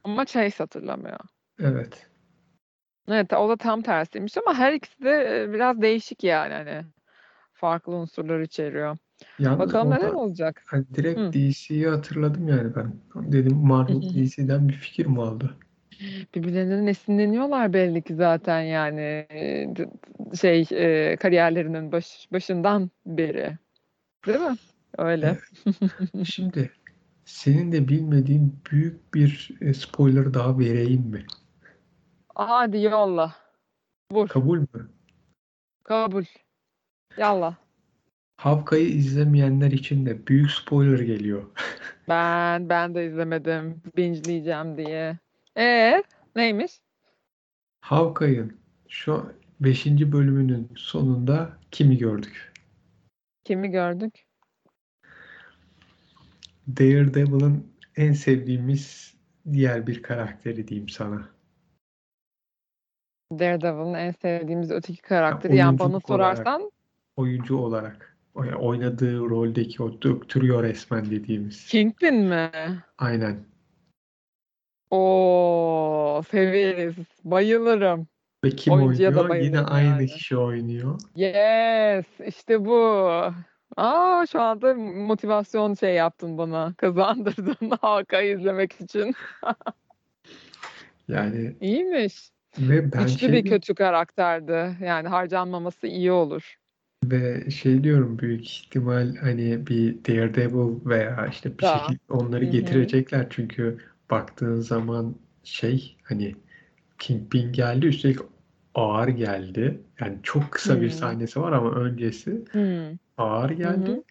Ama 0.03 0.25
Chase 0.25 0.57
hatırlamıyor. 0.57 1.19
Evet. 1.59 2.07
Evet, 3.07 3.33
o 3.33 3.49
da 3.49 3.57
tam 3.57 3.81
tersiymiş 3.81 4.37
ama 4.37 4.57
her 4.57 4.73
ikisi 4.73 5.03
de 5.03 5.41
e, 5.41 5.53
biraz 5.53 5.81
değişik 5.81 6.23
yani 6.23 6.53
hani 6.53 6.85
farklı 7.53 7.93
unsurlar 7.93 8.39
içeriyor. 8.39 8.97
Yalnız 9.39 9.59
Bakalım 9.59 9.89
neler 9.91 10.13
olacak. 10.13 10.63
hani 10.65 10.85
direkt 10.95 11.19
Hı. 11.19 11.31
DC'yi 11.33 11.87
hatırladım 11.87 12.47
yani 12.47 12.75
ben. 12.75 12.93
Dedim 13.31 13.57
Marvel. 13.57 14.01
DC'den 14.01 14.69
bir 14.69 14.73
fikir 14.73 15.05
mi 15.05 15.21
aldı? 15.21 15.55
Birbirlerinden 16.35 16.87
esinleniyorlar 16.87 17.73
belli 17.73 18.01
ki 18.01 18.15
zaten 18.15 18.61
yani 18.61 19.27
şey 20.41 20.67
e, 20.71 21.15
kariyerlerinin 21.17 21.91
baş, 21.91 22.27
başından 22.31 22.89
beri. 23.05 23.57
Değil 24.27 24.39
mi? 24.39 24.55
Öyle. 24.97 25.25
Evet. 25.25 26.27
Şimdi 26.27 26.71
senin 27.25 27.71
de 27.71 27.87
bilmediğin 27.87 28.59
büyük 28.71 29.13
bir 29.13 29.57
e, 29.61 29.73
spoiler 29.73 30.33
daha 30.33 30.59
vereyim 30.59 31.01
mi? 31.01 31.25
Hadi 32.35 32.81
yolla. 32.81 33.35
Vur. 34.11 34.27
Kabul 34.27 34.59
mü? 34.59 34.91
Kabul. 35.83 36.23
Yallah. 37.17 37.55
Hawkeye'yi 38.41 38.93
izlemeyenler 38.93 39.71
için 39.71 40.05
de 40.05 40.27
büyük 40.27 40.51
spoiler 40.51 40.99
geliyor. 40.99 41.43
Ben 42.09 42.69
ben 42.69 42.95
de 42.95 43.05
izlemedim. 43.05 43.81
Bingeleyeceğim 43.97 44.77
diye. 44.77 45.17
E 45.57 46.03
neymiş? 46.35 46.71
Hawkeye'ın 47.81 48.57
şu 48.89 49.33
5. 49.59 49.85
bölümünün 49.85 50.69
sonunda 50.75 51.57
kimi 51.71 51.97
gördük? 51.97 52.53
Kimi 53.43 53.71
gördük? 53.71 54.25
Daredevil'ın 56.67 57.67
en 57.95 58.13
sevdiğimiz 58.13 59.13
diğer 59.53 59.87
bir 59.87 60.03
karakteri 60.03 60.67
diyeyim 60.67 60.89
sana. 60.89 61.29
Daredevil'ın 63.31 63.93
en 63.93 64.11
sevdiğimiz 64.11 64.71
öteki 64.71 65.01
Ya 65.03 65.07
karakteri. 65.07 65.55
Yani 65.55 65.79
bana 65.79 65.87
olarak, 65.89 66.07
sorarsan 66.07 66.71
oyuncu 67.17 67.57
olarak 67.57 68.10
oynadığı 68.35 69.19
roldeki 69.19 69.83
o 69.83 70.01
döktürüyor 70.01 70.63
resmen 70.63 71.11
dediğimiz. 71.11 71.67
Kingpin 71.67 72.15
mi? 72.15 72.51
Aynen. 72.97 73.45
Oo, 74.91 76.21
severiz. 76.31 76.95
Bayılırım. 77.23 78.07
Ve 78.43 78.49
kim 78.49 78.73
Oyuncuya 78.73 79.15
da 79.15 79.21
oynuyor? 79.21 79.35
Yine 79.35 79.53
bayılırım 79.53 79.75
aynı 79.75 79.87
yani. 79.87 80.07
kişi 80.07 80.37
oynuyor. 80.37 80.99
Yes, 81.15 82.05
işte 82.27 82.65
bu. 82.65 83.09
Aa, 83.77 84.25
şu 84.31 84.41
anda 84.41 84.73
motivasyon 84.75 85.73
şey 85.73 85.95
yaptın 85.95 86.37
bana. 86.37 86.73
Kazandırdın 86.77 87.69
Hakan'ı 87.81 88.23
izlemek 88.23 88.81
için. 88.81 89.13
Yani 91.07 91.55
İyiymiş. 91.61 92.31
ve 92.59 92.91
ben 92.93 93.03
Güçlü 93.03 93.19
şey 93.19 93.31
bir 93.31 93.45
kötü 93.49 93.75
karakterdi. 93.75 94.77
Yani 94.81 95.07
harcanmaması 95.07 95.87
iyi 95.87 96.11
olur. 96.11 96.55
Ve 97.05 97.49
şey 97.51 97.83
diyorum 97.83 98.19
büyük 98.19 98.45
ihtimal 98.49 99.15
hani 99.15 99.67
bir 99.67 100.05
Daredevil 100.05 100.85
veya 100.89 101.27
işte 101.27 101.57
bir 101.57 101.63
Da. 101.63 101.79
şekilde 101.79 101.99
onları 102.13 102.43
Hı 102.45 102.47
hı. 102.47 102.51
getirecekler 102.51 103.27
çünkü 103.29 103.77
baktığın 104.11 104.59
zaman 104.59 105.15
şey 105.43 105.97
hani 106.03 106.35
Kingpin 106.99 107.53
geldi 107.53 107.85
üstelik 107.85 108.19
ağır 108.75 109.07
geldi. 109.07 109.81
Yani 109.99 110.17
çok 110.23 110.51
kısa 110.51 110.81
bir 110.81 110.89
Hmm. 110.89 110.97
sahnesi 110.97 111.41
var 111.41 111.51
ama 111.51 111.71
öncesi 111.75 112.41
Hmm. 112.51 112.97
ağır 113.17 113.49
Hı 113.49 113.53
geldi. 113.53 113.91
hı. 113.91 114.03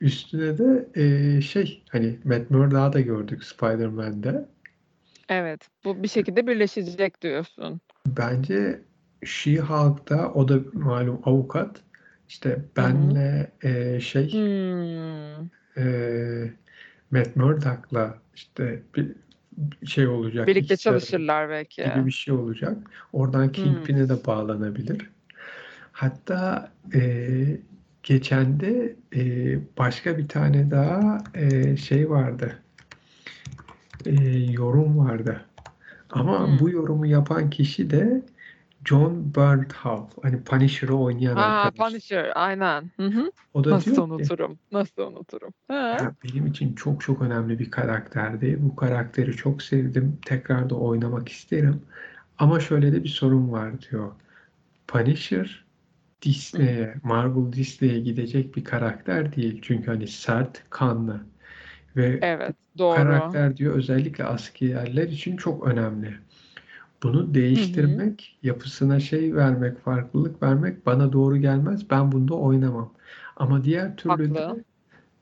Üstüne 0.00 0.58
de 0.58 0.88
eee, 0.96 1.40
şey 1.40 1.82
hani 1.90 2.18
Matt 2.24 2.50
Murdock'ı 2.50 2.92
da 2.92 3.00
gördük 3.00 3.44
Spider-Man'de. 3.44 4.48
Evet, 5.28 5.68
bu 5.84 6.02
bir 6.02 6.08
şekilde 6.08 6.46
birleşecek 6.46 7.22
diyorsun. 7.22 7.80
Bence 8.06 8.80
She-Hulk'ta 9.24 10.32
o 10.32 10.48
da 10.48 10.58
malum 10.72 11.20
avukat. 11.24 11.80
İşte 12.30 12.58
benle 12.76 13.50
eee, 13.62 14.00
şey 14.00 14.32
Hmm. 14.32 15.46
eee 15.76 16.52
Matt 17.10 17.36
Murdock'la 17.36 18.18
işte 18.34 18.82
bir 18.96 19.06
şey 19.86 20.06
olacak 20.06 20.46
Birlikte 20.46 20.76
çalışırlar 20.76 21.48
belki. 21.50 21.82
gibi 21.84 22.06
bir 22.06 22.10
şey 22.10 22.34
olacak. 22.34 22.76
Oradan 23.12 23.46
Hmm. 23.46 23.52
Kingpin'e 23.52 24.08
de 24.08 24.24
bağlanabilir. 24.26 25.10
Hatta 25.92 26.72
eee 26.94 27.60
geçen 28.02 28.60
de 28.60 28.96
eee, 29.12 29.58
başka 29.78 30.18
bir 30.18 30.28
tane 30.28 30.70
daha 30.70 31.24
eee, 31.34 31.76
şey 31.76 32.10
vardı. 32.10 32.58
Eee, 34.06 34.50
yorum 34.52 34.98
vardı. 34.98 35.40
Ama 36.10 36.46
Hmm. 36.48 36.58
bu 36.58 36.70
yorumu 36.70 37.06
yapan 37.06 37.50
kişi 37.50 37.90
de 37.90 38.22
John 38.84 39.34
Bernthal. 39.34 40.08
Hani 40.22 40.44
Punisher'ı 40.44 40.94
oynayan 40.96 41.36
Ha, 41.36 41.40
arkadaş. 41.40 41.76
Punisher, 41.76 42.32
aynen. 42.34 42.90
Hı 42.96 43.06
hı. 43.06 43.32
O 43.54 43.64
da 43.64 43.70
Nasıl 43.70 43.90
diyor 43.90 43.96
ki 43.96 44.02
unuturum? 44.02 44.58
Nasıl 44.72 45.02
unuturum? 45.02 45.54
Ha. 45.68 46.02
ya 46.02 46.14
benim 46.24 46.46
için 46.46 46.74
çok 46.74 47.00
çok 47.00 47.22
önemli 47.22 47.58
bir 47.58 47.70
karakterdi. 47.70 48.56
Bu 48.60 48.76
karakteri 48.76 49.36
çok 49.36 49.62
sevdim. 49.62 50.18
Tekrar 50.26 50.70
da 50.70 50.74
oynamak 50.74 51.28
isterim. 51.28 51.82
Ama 52.38 52.60
şöyle 52.60 52.92
de 52.92 53.04
bir 53.04 53.08
sorun 53.08 53.52
var 53.52 53.80
diyor. 53.82 54.12
Punisher. 54.88 55.64
Disney'e, 56.22 56.94
Marvel 57.02 57.52
Disney'e 57.52 58.00
gidecek 58.00 58.56
bir 58.56 58.64
karakter 58.64 59.36
değil. 59.36 59.58
Çünkü 59.62 59.86
hani 59.86 60.08
sert, 60.08 60.62
kanlı 60.70 61.26
ve 61.96 62.18
Evet, 62.22 62.56
doğru. 62.78 62.96
karakter 62.96 63.56
diyor 63.56 63.74
özellikle 63.76 64.24
askerler 64.24 65.08
için 65.08 65.36
çok 65.36 65.66
önemli. 65.68 66.14
Bunu 67.02 67.34
Hı 67.54 67.60
hı. 67.64 67.64
değiştirmek, 67.64 68.38
yapısına 68.42 69.00
şey 69.00 69.34
vermek, 69.36 69.78
farklılık 69.80 70.42
vermek 70.42 70.86
bana 70.86 71.12
doğru 71.12 71.36
gelmez. 71.36 71.90
Ben 71.90 72.12
bunda 72.12 72.34
oynamam. 72.34 72.94
Ama 73.36 73.64
diğer 73.64 73.96
türlü 73.96 74.34
de 74.34 74.64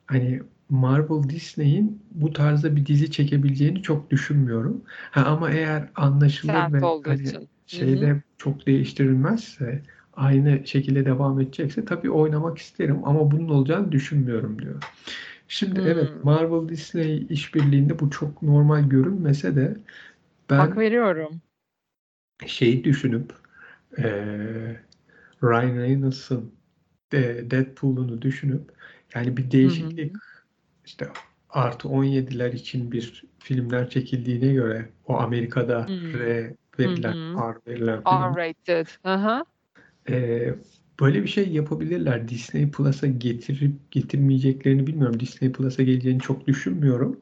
hani 0.07 0.43
Marvel 0.69 1.29
Disney'in 1.31 2.03
bu 2.11 2.33
tarzda 2.33 2.77
bir 2.77 2.87
dizi 2.87 3.11
çekebileceğini 3.11 3.83
çok 3.83 4.11
düşünmüyorum. 4.11 4.83
Ha, 5.11 5.25
ama 5.25 5.51
eğer 5.51 5.89
anlaşılır 5.97 6.53
Sert 6.53 6.73
ve 6.73 6.93
hani 7.05 7.23
için. 7.25 7.49
Hı 7.75 7.77
hı. 7.77 7.87
şeyde 7.87 8.23
çok 8.39 8.67
değiştirilmezse 8.67 9.83
aynı 10.15 10.67
şekilde 10.67 11.05
devam 11.07 11.41
edecekse 11.41 11.85
tabii 11.85 12.11
oynamak 12.11 12.59
isterim 12.59 13.01
ama 13.05 13.31
bunun 13.31 13.49
olacağını 13.49 13.93
düşünmüyorum 13.93 14.63
diyor. 14.63 14.83
Şimdi 15.49 15.81
evet 15.81 16.11
Hmm. 16.11 16.23
Marvel 16.25 16.69
Disney 16.69 17.27
işbirliğinde 17.31 17.99
bu 17.99 18.11
çok 18.11 18.43
normal 18.43 18.89
görünmese 18.89 19.57
de 19.57 19.77
Hak 20.57 20.77
ben 20.77 20.77
veriyorum. 20.77 21.43
Şeyi 22.47 22.85
düşünüp 22.85 23.33
eee 23.99 24.81
Ryan 25.45 25.77
Reynolds'ın 25.79 26.55
de 27.13 27.51
Deadpool'unu 27.53 28.23
düşünüp 28.23 28.73
yani 29.15 29.37
bir 29.37 29.51
Hı 29.63 29.69
hı. 29.71 29.93
değişiklik 29.93 30.17
işte 30.87 31.09
artı 31.51 31.89
17'ler 31.91 32.53
için 32.55 32.93
bir 32.93 33.25
filmler 33.41 33.91
çekildiğine 33.91 34.53
göre 34.55 34.91
o 35.07 35.19
Amerika'da 35.19 35.87
Hmm. 35.87 36.15
R 36.15 36.55
Hı 36.85 36.89
verilen, 36.89 37.15
hı. 37.15 37.43
R 37.67 37.73
verilen 37.73 38.05
R-rated. 38.07 38.89
Hı 39.07 39.15
hı. 39.15 39.45
eee, 40.09 40.55
böyle 41.01 41.23
bir 41.23 41.29
şey 41.29 41.49
yapabilirler. 41.49 42.29
Disney 42.29 42.71
Plus'a 42.71 43.07
getirip 43.07 43.73
getirmeyeceklerini 43.91 44.87
bilmiyorum. 44.87 45.21
Disney 45.21 45.53
Plus'a 45.53 45.83
geleceğini 45.83 46.21
çok 46.21 46.47
düşünmüyorum. 46.47 47.21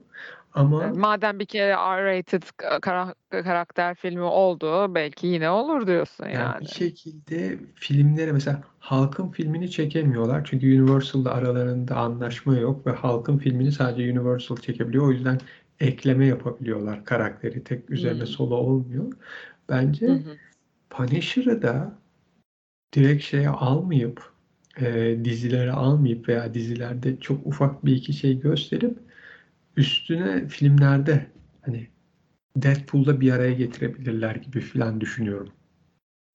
Ama 0.57 0.87
Madem 0.95 1.39
bir 1.39 1.47
kere 1.47 1.73
R-rated 1.73 2.43
ka- 2.43 2.81
kara- 2.81 3.15
karakter 3.31 3.95
filmi 3.95 4.23
oldu, 4.23 4.95
belki 4.95 5.27
yine 5.27 5.51
olur 5.51 5.87
diyorsun 5.87 6.25
yani 6.29 6.61
bir 6.61 6.65
yani. 6.65 6.69
şekilde 6.69 7.59
filmlere 7.75 8.33
mesela 8.33 8.63
Hulk'ın 8.81 9.31
filmini 9.31 9.71
çekemiyorlar. 9.71 10.45
Çünkü 10.45 10.83
Universal'la 10.83 11.31
aralarında 11.35 11.97
anlaşma 11.97 12.57
yok 12.57 12.87
ve 12.87 12.91
Hulk'ın 12.93 13.39
filmini 13.39 13.73
sadece 13.73 14.13
Universal 14.13 14.57
çekebiliyor. 14.57 15.07
O 15.07 15.13
yüzden 15.13 15.41
ekleme 15.81 16.27
yapabiliyorlar 16.27 17.05
karakteri. 17.05 17.65
Tek 17.65 17.91
üzerine 17.91 18.21
Hmm. 18.21 18.27
solo 18.27 18.55
olmuyor. 18.57 19.13
Bence 19.69 20.07
hı. 20.07 20.37
Punisher'ı 20.91 21.63
da 21.63 21.99
direkt 22.95 23.25
şeye 23.25 23.49
almayıp 23.49 24.33
e, 24.81 25.19
dizilere 25.25 25.73
almayıp 25.73 26.29
veya 26.29 26.55
dizilerde 26.55 27.21
çok 27.21 27.47
ufak 27.47 27.85
bir 27.85 27.97
iki 27.97 28.13
şey 28.13 28.41
gösterip 28.41 28.99
üstüne 29.77 30.49
filmlerde 30.49 31.27
hani 31.63 31.89
Deadpool'da 32.57 33.21
bir 33.21 33.33
araya 33.33 33.53
getirebilirler 33.53 34.37
gibi 34.37 34.61
filan 34.61 35.01
düşünüyorum. 35.01 35.53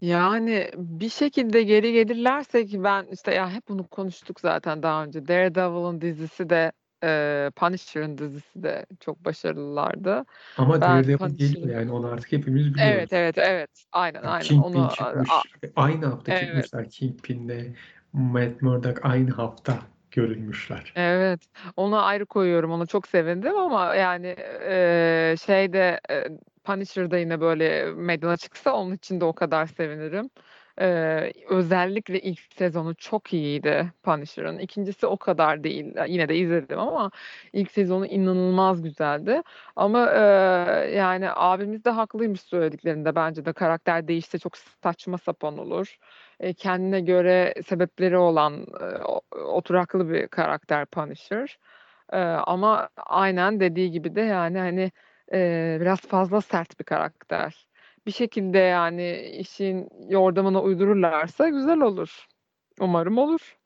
Yani 0.01 0.71
bir 0.75 1.09
şekilde 1.09 1.63
geri 1.63 1.93
gelirlerse 1.93 2.65
ki 2.65 2.83
ben 2.83 3.05
işte 3.11 3.33
ya 3.33 3.51
hep 3.51 3.67
bunu 3.69 3.87
konuştuk 3.87 4.39
zaten 4.39 4.83
daha 4.83 5.03
önce. 5.03 5.27
Daredevil'ın 5.27 6.01
dizisi 6.01 6.49
de 6.49 6.71
e, 7.03 7.51
Punisher'ın 7.55 8.17
dizisi 8.17 8.63
de 8.63 8.85
çok 8.99 9.25
başarılılardı. 9.25 10.25
Ama 10.57 10.81
Ben 10.81 10.81
Daredevil 10.81 11.17
Punisher'ı 11.17 11.53
geliyor 11.53 11.79
yani 11.79 11.91
onu 11.91 12.07
artık 12.07 12.31
hepimiz 12.31 12.73
biliyoruz. 12.73 12.93
Evet, 12.93 13.13
evet, 13.13 13.37
evet. 13.37 13.69
Aynen, 13.91 14.19
Yani 14.19 14.27
aynen. 14.27 14.47
Kingpin 14.47 14.79
Onu 14.79 14.89
çıkmış. 14.89 15.29
a 15.29 15.41
Aynı 15.75 16.05
hafta 16.05 16.31
Evet. 16.31 16.47
çıkmışlar 16.47 16.89
Kingpin'le 16.89 17.75
Matt 18.13 18.61
Murdock 18.61 19.05
aynı 19.05 19.31
hafta 19.31 19.79
görünmüşler. 20.11 20.93
Evet. 20.95 21.41
Onu 21.75 22.03
ayrı 22.05 22.25
koyuyorum. 22.25 22.71
Ona 22.71 22.85
çok 22.85 23.07
sevindim 23.07 23.55
ama 23.57 23.95
yani 23.95 24.27
eee 24.61 25.35
şeyde 25.45 25.99
eee 26.09 26.27
Punisher'da 26.63 27.17
yine 27.17 27.41
böyle 27.41 27.85
meydana 27.93 28.37
çıksa 28.37 28.73
onun 28.73 28.93
için 28.95 29.21
de 29.21 29.25
o 29.25 29.33
kadar 29.33 29.65
sevinirim. 29.65 30.29
Eee, 30.81 31.33
özellikle 31.49 32.19
ilk 32.21 32.39
sezonu 32.53 32.95
çok 32.95 33.33
iyiydi 33.33 33.93
Punisher'ın. 34.03 34.57
İkincisi 34.59 35.07
o 35.07 35.17
kadar 35.17 35.63
değil. 35.63 35.93
Yine 36.07 36.29
de 36.29 36.35
izledim 36.35 36.79
ama 36.79 37.11
ilk 37.53 37.71
sezonu 37.71 38.05
inanılmaz 38.05 38.81
güzeldi. 38.81 39.41
Ama 39.75 40.11
eee, 40.13 40.95
yani 40.95 41.27
abimiz 41.31 41.85
de 41.85 41.89
haklıymış 41.89 42.41
söylediklerinde. 42.41 43.15
Bence 43.15 43.45
de 43.45 43.53
karakter 43.53 44.07
değişse 44.07 44.39
çok 44.39 44.57
saçma 44.57 45.17
sapan 45.17 45.57
olur. 45.57 45.97
E, 46.41 46.53
kendine 46.53 47.01
göre 47.01 47.53
sebepleri 47.67 48.17
olan 48.17 48.67
e, 48.81 48.85
oturaklı 49.37 50.09
bir 50.09 50.27
karakter 50.27 50.85
Punisher. 50.85 51.59
E, 52.13 52.19
ama 52.21 52.89
aynen 52.97 53.59
dediği 53.59 53.91
gibi 53.91 54.15
de 54.15 54.21
yani 54.21 54.59
hani 54.59 54.91
e, 55.33 55.77
biraz 55.81 56.01
fazla 56.01 56.41
sert 56.41 56.79
bir 56.79 56.85
karakter. 56.85 57.67
Bir 58.05 58.11
şekilde 58.11 58.57
yani 58.57 59.19
işin 59.21 59.89
yordamına 60.09 60.61
uydururlarsa 60.61 61.49
güzel 61.49 61.79
olur. 61.79 62.25
Umarım 62.79 63.17
olur. 63.17 63.57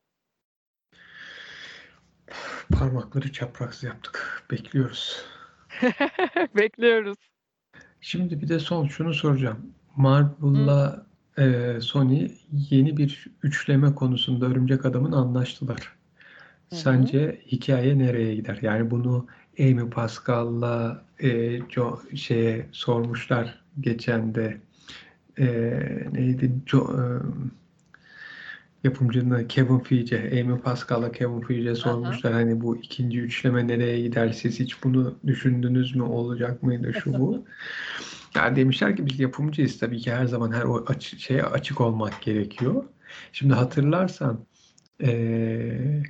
Parmakları 2.80 3.32
çapraz 3.32 3.84
yaptık. 3.84 4.44
Bekliyoruz. 4.52 5.26
Bekliyoruz. 6.56 7.18
Şimdi 8.02 8.42
bir 8.42 8.48
de 8.48 8.60
son 8.60 8.88
şunu 8.88 9.14
soracağım. 9.14 9.74
Marvel'la 9.96 11.05
e, 11.38 11.76
Sony 11.82 12.32
yeni 12.70 12.98
bir 12.98 13.28
üçleme 13.44 13.96
konusunda 13.96 14.46
Örümcek 14.46 14.86
Adam'ın 14.86 15.12
anlaştılar. 15.12 15.96
Hı 16.70 16.76
hı. 16.76 16.80
Sence 16.80 17.42
hikaye 17.48 17.98
nereye 17.98 18.36
gider? 18.36 18.60
Yani 18.62 18.92
bunu 18.92 19.28
Amy 19.60 19.90
Pascal'la 19.90 21.04
e, 21.20 21.60
Jo 21.70 22.00
şeye 22.16 22.66
sormuşlar 22.72 23.64
geçen 23.80 24.36
de 24.36 24.58
e, 25.40 25.48
neydi 26.14 26.52
Jo, 26.66 26.80
e, 26.80 27.04
yapımcının 28.84 29.48
Kevin 29.48 29.80
Feige, 29.80 30.42
Amy 30.42 30.60
Pascal'la 30.62 31.12
Kevin 31.12 31.42
Feige'ye 31.42 31.70
Aha. 31.72 31.76
sormuşlar 31.76 32.34
hani 32.34 32.62
bu 32.62 32.78
ikinci 32.78 33.22
üçleme 33.22 33.68
nereye 33.68 34.02
gider? 34.02 34.32
Siz 34.32 34.60
hiç 34.60 34.84
bunu 34.84 35.20
düşündünüz 35.28 35.96
mü? 35.96 36.04
Olacak 36.04 36.64
mıydı 36.64 36.94
şu 36.94 37.20
bu? 37.20 37.46
Ya 38.36 38.56
demişler 38.56 38.96
ki 38.96 39.06
biz 39.06 39.20
yapımcıyız 39.20 39.80
tabii 39.80 39.98
ki 40.00 40.12
her 40.14 40.26
zaman 40.26 40.52
her 40.52 40.64
o 40.64 40.86
açı, 40.88 41.20
şeye 41.20 41.44
açık 41.44 41.82
olmak 41.82 42.22
gerekiyor. 42.22 42.84
Şimdi 43.34 43.54
hatırlarsan 43.54 44.46
eee, 45.00 46.04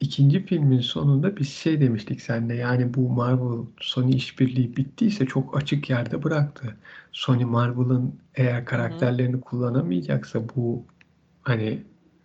ikinci 0.00 0.46
filmin 0.46 0.80
sonunda 0.80 1.36
biz 1.36 1.48
şey 1.52 1.80
demiştik 1.80 2.20
seninle 2.22 2.54
yani 2.54 2.94
bu 2.94 3.10
Marvel 3.10 3.66
Sony 3.80 4.16
işbirliği 4.16 4.76
bittiyse 4.76 5.26
çok 5.26 5.56
açık 5.56 5.90
yerde 5.90 6.22
bıraktı. 6.22 6.76
Sony 7.12 7.44
Marvel'ın 7.44 8.20
eğer 8.34 8.54
Hı 8.54 8.60
hı. 8.60 8.64
karakterlerini 8.64 9.40
kullanamayacaksa 9.40 10.48
bu 10.56 10.86
hani 11.42 11.82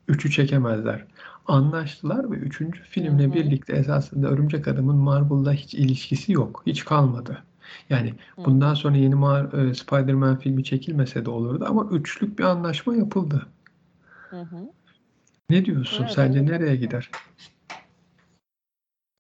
üçü 0.08 0.32
çekemezler. 0.32 1.06
Anlaştılar 1.48 2.32
ve 2.32 2.36
üçüncü 2.36 2.80
Hı 2.80 2.84
filmle 2.84 3.26
hı. 3.28 3.34
birlikte 3.34 3.74
esasında 3.74 4.28
Örümcek 4.28 4.68
Adam'ın 4.68 4.96
Marvel'la 4.96 5.54
hiç 5.54 5.74
ilişkisi 5.74 6.32
yok. 6.32 6.64
Hiç 6.66 6.86
kalmadı. 6.86 7.44
Yani 7.90 8.14
Hı 8.36 8.46
bundan 8.46 8.72
hı. 8.72 8.76
sonra 8.76 8.98
yeni 8.98 9.16
Mar- 9.16 9.70
e, 9.70 9.74
Spider-Man 9.74 10.36
filmi 10.40 10.64
çekilmese 10.64 11.26
de 11.26 11.30
olurdu 11.30 11.66
ama 11.68 11.90
üçlük 11.92 12.40
bir 12.40 12.44
anlaşma 12.44 12.96
yapıldı. 12.96 13.48
Hı 14.30 14.42
hı. 14.42 14.70
Ne 15.50 15.66
diyorsun? 15.66 16.04
Evet, 16.04 16.14
Sence 16.16 16.46
nereye 16.46 16.76
gider? 16.76 17.10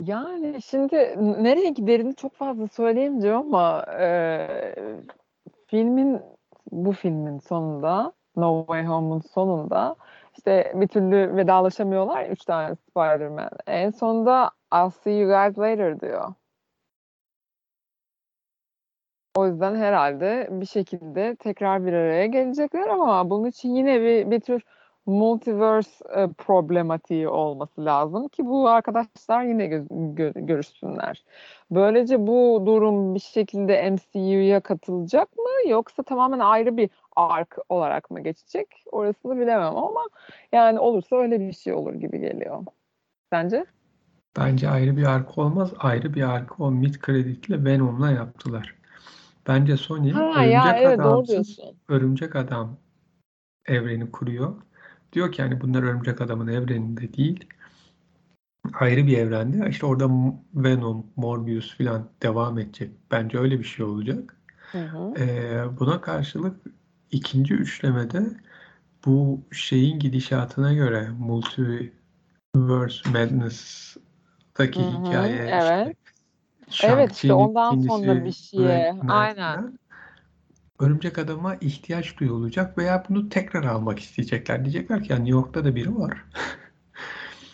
Yani 0.05 0.61
şimdi 0.61 0.95
nereye 1.43 1.69
giderini 1.69 2.15
çok 2.15 2.35
fazla 2.35 2.67
söyleyemeyeceğim 2.67 3.37
ama 3.37 3.85
e, 3.99 4.75
filmin 5.67 6.21
bu 6.71 6.91
filmin 6.91 7.39
sonunda 7.39 8.13
No 8.37 8.65
Way 8.65 8.85
Home'un 8.85 9.19
sonunda 9.19 9.95
işte 10.37 10.71
bir 10.75 10.87
türlü 10.87 11.35
vedalaşamıyorlar 11.35 12.25
üç 12.25 12.45
tane 12.45 12.75
Spider-Man. 12.75 13.49
En 13.67 13.91
sonunda 13.91 14.51
I'll 14.73 14.89
see 14.89 15.11
you 15.11 15.29
guys 15.29 15.57
later 15.57 15.99
diyor. 15.99 16.33
O 19.37 19.47
yüzden 19.47 19.75
herhalde 19.75 20.47
bir 20.51 20.65
şekilde 20.65 21.35
tekrar 21.35 21.85
bir 21.85 21.93
araya 21.93 22.25
gelecekler 22.25 22.87
ama 22.87 23.29
bunun 23.29 23.45
için 23.47 23.75
yine 23.75 24.01
bir, 24.01 24.31
bir 24.31 24.39
tür 24.39 24.63
multiverse 25.05 26.05
e, 26.15 26.27
problematiği 26.27 27.29
olması 27.29 27.85
lazım 27.85 28.27
ki 28.27 28.45
bu 28.45 28.69
arkadaşlar 28.69 29.43
yine 29.43 29.65
gö- 29.65 30.15
gö- 30.15 30.45
görüşsünler. 30.45 31.23
Böylece 31.71 32.27
bu 32.27 32.63
durum 32.65 33.15
bir 33.15 33.19
şekilde 33.19 33.91
MCU'ya 33.91 34.59
katılacak 34.59 35.37
mı 35.37 35.69
yoksa 35.69 36.03
tamamen 36.03 36.39
ayrı 36.39 36.77
bir 36.77 36.89
ark 37.17 37.57
olarak 37.69 38.11
mı 38.11 38.19
geçecek? 38.19 38.67
Orasını 38.91 39.39
bilemem 39.39 39.75
ama 39.75 40.01
yani 40.51 40.79
olursa 40.79 41.15
öyle 41.15 41.39
bir 41.39 41.53
şey 41.53 41.73
olur 41.73 41.93
gibi 41.93 42.19
geliyor. 42.19 42.65
Sence? 43.33 43.65
Bence 44.37 44.69
ayrı 44.69 44.97
bir 44.97 45.03
arka 45.03 45.41
olmaz. 45.41 45.73
Ayrı 45.79 46.13
bir 46.13 46.21
arka 46.21 46.63
o 46.63 46.71
mid 46.71 46.95
kreditle 46.95 47.65
Venom'la 47.65 48.11
yaptılar. 48.11 48.75
Bence 49.47 49.77
Sony 49.77 50.11
Ha 50.11 50.43
ya 50.43 50.63
Örümcek 50.63 50.85
evet 50.85 50.99
doğru 50.99 51.07
Adamsız. 51.07 51.59
Örümcek 51.89 52.35
Adam 52.35 52.77
evreni 53.65 54.11
kuruyor. 54.11 54.55
Diyor 55.13 55.31
ki 55.31 55.41
hani 55.41 55.61
bunlar 55.61 55.83
Örümcek 55.83 56.21
Adam'ın 56.21 56.47
evreninde 56.47 57.13
değil. 57.13 57.45
Ayrı 58.79 59.07
bir 59.07 59.17
evrende. 59.17 59.69
İşte 59.69 59.85
orada 59.85 60.09
Venom, 60.53 61.05
Morbius 61.15 61.77
falan 61.77 62.09
devam 62.23 62.59
edecek. 62.59 62.91
Bence 63.11 63.37
öyle 63.37 63.59
bir 63.59 63.63
şey 63.63 63.85
olacak. 63.85 64.37
Hı 64.71 64.77
hı. 64.77 65.13
Ee, 65.19 65.63
buna 65.79 66.01
karşılık 66.01 66.55
ikinci 67.11 67.53
üçlemede 67.53 68.23
bu 69.05 69.41
şeyin 69.51 69.99
gidişatına 69.99 70.73
göre 70.73 71.09
Multiverse 71.19 73.09
Madness'taki 73.09 74.79
Hı 74.79 74.83
hı, 74.83 75.05
hikaye 75.05 75.35
evet. 75.35 75.97
işte 76.69 76.87
Evet 76.87 77.11
işte 77.11 77.33
ondan 77.33 77.81
sonra 77.81 78.25
bir 78.25 78.31
şeye 78.31 78.95
aynen. 79.07 79.79
Örümcek 80.79 81.17
Adam'a 81.17 81.55
ihtiyaç 81.55 82.17
duyulacak 82.19 82.77
veya 82.77 83.03
bunu 83.09 83.29
tekrar 83.29 83.63
almak 83.63 83.99
isteyecekler. 83.99 84.65
Diyecekler 84.65 85.03
ki 85.03 85.11
ya 85.11 85.17
New 85.17 85.31
York'ta 85.31 85.65
da 85.65 85.75
biri 85.75 85.95
var. 85.95 86.25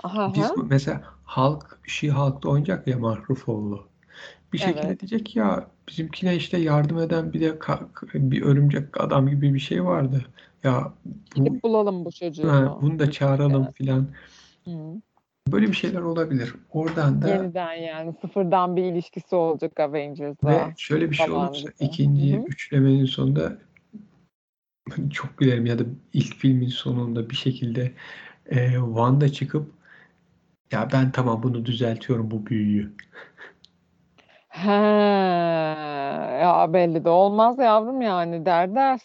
Aha, 0.04 0.34
Biz 0.36 0.52
mesela 0.63 1.04
Hulk, 1.26 1.80
She-Hulk'ta 1.88 2.50
oynayacak 2.50 2.88
ya 2.88 3.00
Mark 3.00 3.30
Ruffalo. 3.30 3.88
Bir 4.54 4.58
şekilde 4.58 4.88
evet. 4.88 5.00
diyecek 5.00 5.36
ya 5.36 5.68
bizimkine 5.88 6.36
işte 6.36 6.58
yardım 6.58 7.00
eden 7.00 7.34
bir 7.34 7.41
de 7.41 7.60
bir 8.13 8.41
örümcek 8.41 9.02
adam 9.02 9.30
gibi 9.30 9.54
bir 9.54 9.60
şey 9.60 9.86
vardı. 9.86 10.26
Ya 10.63 10.93
bu 11.36 11.46
Gidip 11.46 11.63
bulalım 11.63 12.06
bu 12.06 12.10
ha, 12.10 12.12
çocuğu. 12.12 12.78
bunu 12.82 13.00
da 13.00 13.12
çağıralım 13.12 13.72
filan. 13.72 14.08
Hı. 14.65 14.72
Böyle 15.48 15.67
bir 15.67 15.74
şeyler 15.74 16.02
olabilir. 16.02 16.56
Oradan 16.72 17.22
da 17.22 17.28
Yeniden 17.28 17.74
yani 17.74 18.13
sıfırdan 18.22 18.76
bir 18.76 18.84
ilişkisi 18.84 19.36
olacak 19.36 19.80
ve 19.80 19.84
Avengers'la 19.84 20.74
şöyle 20.78 21.10
bir 21.10 21.15
şey 21.15 21.32
olursa 21.32 21.69
ikinci 21.80 22.38
hı. 22.38 22.41
üçlemenin 22.41 23.06
sonunda 23.06 23.58
çok 25.12 25.38
gülerim 25.38 25.65
ya 25.65 25.80
da 25.80 25.84
ilk 26.13 26.36
filmin 26.36 26.67
sonunda 26.67 27.30
bir 27.30 27.36
şekilde 27.36 27.91
e, 28.46 28.72
Wanda 28.74 29.30
çıkıp 29.30 29.72
ya 30.72 30.89
ben 30.93 31.12
tamam 31.12 31.43
bunu 31.43 31.65
düzeltiyorum 31.65 32.32
bu 32.32 32.46
büyüyü. 32.46 32.93
He, 34.54 34.70
ya 36.42 36.74
belli 36.74 37.06
de 37.06 37.10
olmaz 37.10 37.60
yavrum 37.60 38.01
yani 38.01 38.45
der 38.45 38.76
der. 38.76 38.99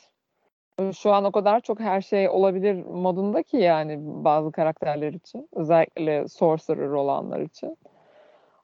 Şu 0.92 1.12
an 1.12 1.24
o 1.24 1.32
kadar 1.32 1.61
çok 1.61 1.80
her 1.80 2.01
şey 2.01 2.28
olabilir 2.28 2.84
modunda 2.86 3.42
ki 3.42 3.57
yani 3.57 3.99
bazı 4.01 4.53
karakterler 4.53 5.12
için. 5.12 5.49
Özellikle 5.53 6.28
sorcerer 6.28 6.88
olanlar 6.88 7.40
için. 7.40 7.78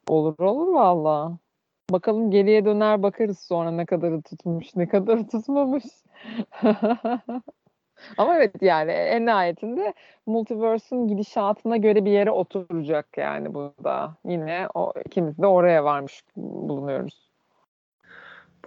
Olur 0.08 0.38
olur 0.38 0.74
valla. 0.74 1.38
Bakalım 1.90 2.30
geriye 2.30 2.64
döner 2.64 3.02
bakarız 3.02 3.38
sonra 3.38 3.70
ne 3.70 3.86
kadarı 3.86 4.22
tutmuş, 4.22 4.76
ne 4.76 4.88
kadarı 4.88 5.26
tutmamış. 5.28 5.84
Ama 8.18 8.36
evet 8.36 8.62
yani 8.62 8.90
en 8.90 9.26
nihayetinde 9.26 9.94
Multiverse'ün 10.26 11.08
gidişatına 11.08 11.76
göre 11.76 12.04
bir 12.04 12.10
yere 12.10 12.30
oturacak 12.30 13.18
yani 13.18 13.54
bu 13.54 13.74
da. 13.84 14.16
Yine 14.24 14.68
o 14.74 14.92
ikimiz 15.06 15.38
de 15.38 15.46
oraya 15.46 15.84
varmış 15.84 16.22
bulunuyoruz. 16.36 17.30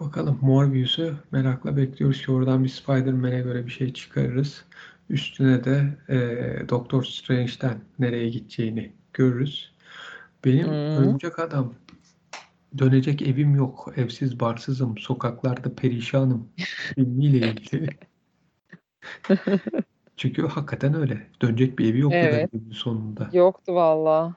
Bakalım 0.01 0.39
Morbius'u 0.41 1.15
merakla 1.31 1.77
bekliyoruz 1.77 2.25
ki 2.25 2.31
oradan 2.31 2.63
bir 2.63 2.69
Spider-Man'e 2.69 3.39
göre 3.41 3.65
bir 3.65 3.71
şey 3.71 3.93
çıkarırız. 3.93 4.65
Üstüne 5.09 5.63
de 5.63 5.83
e, 6.09 6.69
Doctor 6.69 7.03
Strange'den 7.03 7.77
nereye 7.99 8.29
gideceğini 8.29 8.91
görürüz. 9.13 9.75
Benim 10.45 10.67
Hı. 10.67 10.71
Örümcek 10.71 11.39
Adam 11.39 11.73
Dönecek 12.77 13.21
evim 13.21 13.55
yok, 13.55 13.93
evsiz 13.95 14.39
barsızım, 14.39 14.97
sokaklarda 14.97 15.75
perişanım 15.75 16.49
filmiyle 16.95 17.37
ilgili. 17.37 17.89
Çünkü 20.17 20.47
hakikaten 20.47 20.93
öyle. 20.93 21.27
Dönecek 21.41 21.79
bir 21.79 21.91
evi 21.91 21.99
yoktu 21.99 22.17
da 22.17 22.25
Evet. 22.25 22.51
filmin 22.51 22.71
sonunda. 22.71 23.29
Yoktu 23.33 23.75
valla. 23.75 24.35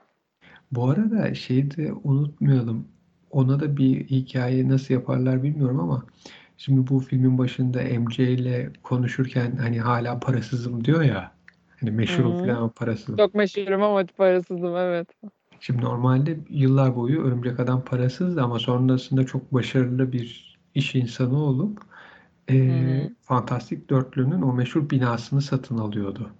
Bu 0.72 0.90
arada 0.90 1.34
şeyi 1.34 1.76
de 1.76 1.92
unutmayalım. 2.04 2.88
Ona 3.30 3.60
da 3.60 3.76
bir 3.76 4.04
hikaye 4.04 4.68
nasıl 4.68 4.94
yaparlar 4.94 5.42
bilmiyorum 5.42 5.80
ama 5.80 6.04
şimdi 6.56 6.86
bu 6.90 7.00
filmin 7.00 7.38
başında 7.38 7.82
MJ 7.82 8.18
ile 8.18 8.72
konuşurken 8.82 9.56
hani 9.56 9.80
hala 9.80 10.20
parasızım 10.20 10.84
diyor 10.84 11.02
ya. 11.02 11.32
Hani 11.80 11.90
meşhurum 11.90 12.32
Hı. 12.32 12.38
falan 12.38 12.54
ama 12.54 12.68
parasızım. 12.68 13.16
Çok 13.16 13.34
meşhurum 13.34 13.82
ama 13.82 14.04
parasızım 14.16 14.76
evet. 14.76 15.08
Şimdi 15.60 15.82
normalde 15.82 16.38
yıllar 16.48 16.96
boyu 16.96 17.22
Örümcek 17.22 17.60
Adam 17.60 17.84
parasızdı 17.84 18.42
ama 18.42 18.58
sonrasında 18.58 19.26
çok 19.26 19.54
başarılı 19.54 20.12
bir 20.12 20.58
iş 20.74 20.94
insanı 20.94 21.38
olup 21.44 21.80
Hı. 22.50 23.10
Fantastik 23.22 23.90
Dörtlü'nün 23.90 24.42
o 24.42 24.52
meşhur 24.52 24.90
binasını 24.90 25.42
satın 25.42 25.78
alıyordu. 25.78 26.30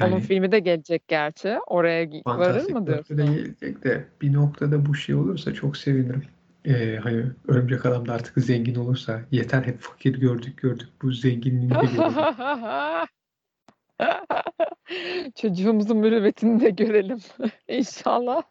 Onun 0.00 0.10
Yani 0.10 0.20
filmi 0.20 0.52
de 0.52 0.58
gelecek 0.58 1.08
gerçi. 1.08 1.58
Oraya 1.66 2.02
varır 2.02 2.22
Fantastik 2.24 2.74
mı 2.74 2.86
diyorsun? 2.86 3.16
gelecek 3.16 3.84
de 3.84 4.04
bir 4.22 4.32
noktada 4.32 4.86
bu 4.86 4.94
şey 4.94 5.14
olursa 5.14 5.54
çok 5.54 5.76
sevinirim. 5.76 6.24
Eee, 6.64 7.00
hani 7.02 7.24
Örümcek 7.48 7.86
Adam 7.86 8.08
da 8.08 8.12
artık 8.12 8.44
zengin 8.44 8.74
olursa 8.74 9.20
yeter 9.30 9.62
hep 9.62 9.80
fakir 9.80 10.20
gördük 10.20 10.58
gördük 10.58 10.88
bu 11.02 11.12
zenginliğini 11.12 11.70
de 11.70 11.74
görelim. 11.74 12.14
Çocuğumuzun 15.34 15.96
mürüvvetini 15.96 16.60
de 16.60 16.70
görelim 16.70 17.18
inşallah. 17.68 18.42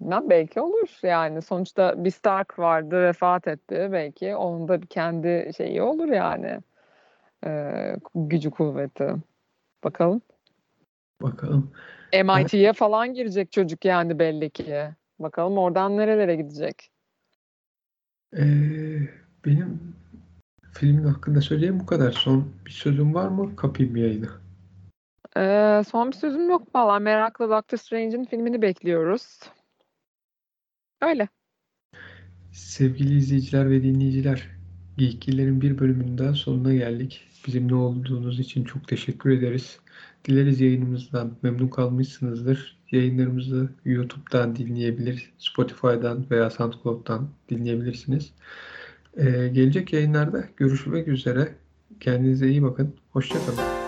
Bilmem 0.00 0.30
belki 0.30 0.60
olur 0.60 0.98
yani. 1.02 1.42
Sonuçta 1.42 2.04
bir 2.04 2.10
Stark 2.10 2.58
vardı, 2.58 3.02
vefat 3.02 3.48
etti. 3.48 3.88
Belki 3.92 4.36
onun 4.36 4.68
da 4.68 4.80
kendi 4.80 5.50
şeyi 5.56 5.82
olur 5.82 6.08
yani. 6.08 6.60
Eee, 7.46 7.96
gücü 8.14 8.50
kuvveti. 8.50 9.14
Bakalım. 9.84 10.22
Bakalım. 11.22 11.70
MIT'ye 12.12 12.72
falan 12.72 13.14
girecek 13.14 13.52
çocuk 13.52 13.84
yani 13.84 14.18
belli 14.18 14.50
ki. 14.50 14.88
Bakalım 15.18 15.58
oradan 15.58 15.96
nerelere 15.96 16.36
gidecek. 16.36 16.90
Eee, 18.36 19.08
benim 19.46 19.94
filmin 20.72 21.04
hakkında 21.04 21.40
söyleyeyim 21.40 21.80
bu 21.80 21.86
kadar. 21.86 22.12
Son 22.12 22.52
bir 22.66 22.70
sözün 22.70 23.14
var 23.14 23.28
mı? 23.28 23.56
Kapayım 23.56 23.96
yayını. 23.96 24.28
Eee, 25.36 25.82
son 25.90 26.10
bir 26.10 26.16
sözüm 26.16 26.50
yok 26.50 26.74
valla. 26.74 26.98
Merakla 26.98 27.50
Doctor 27.50 27.78
Strange'in 27.78 28.24
filmini 28.24 28.62
bekliyoruz. 28.62 29.40
Öyle. 31.02 31.28
Sevgili 32.52 33.16
izleyiciler 33.16 33.70
ve 33.70 33.82
dinleyiciler, 33.82 34.48
Geekgiller'in 34.96 35.60
bir 35.60 35.78
bölümünün 35.78 36.18
daha 36.18 36.34
sonuna 36.34 36.74
geldik. 36.74 37.28
Bizimle 37.46 37.74
olduğunuz 37.74 38.40
için 38.40 38.64
çok 38.64 38.88
teşekkür 38.88 39.30
ederiz. 39.30 39.78
Dileriz 40.24 40.60
yayınımızdan 40.60 41.36
memnun 41.42 41.68
kalmışsınızdır. 41.68 42.80
Yayınlarımızı 42.90 43.70
YouTube'dan 43.84 44.56
dinleyebilir, 44.56 45.32
Spotify'dan 45.38 46.26
veya 46.30 46.50
SoundCloud'dan 46.50 47.28
dinleyebilirsiniz. 47.48 48.32
Ee, 49.16 49.48
gelecek 49.52 49.92
yayınlarda 49.92 50.44
görüşmek 50.56 51.08
üzere. 51.08 51.54
Kendinize 52.00 52.48
iyi 52.48 52.62
bakın. 52.62 52.94
Hoşça 53.10 53.34
kalın. 53.46 53.79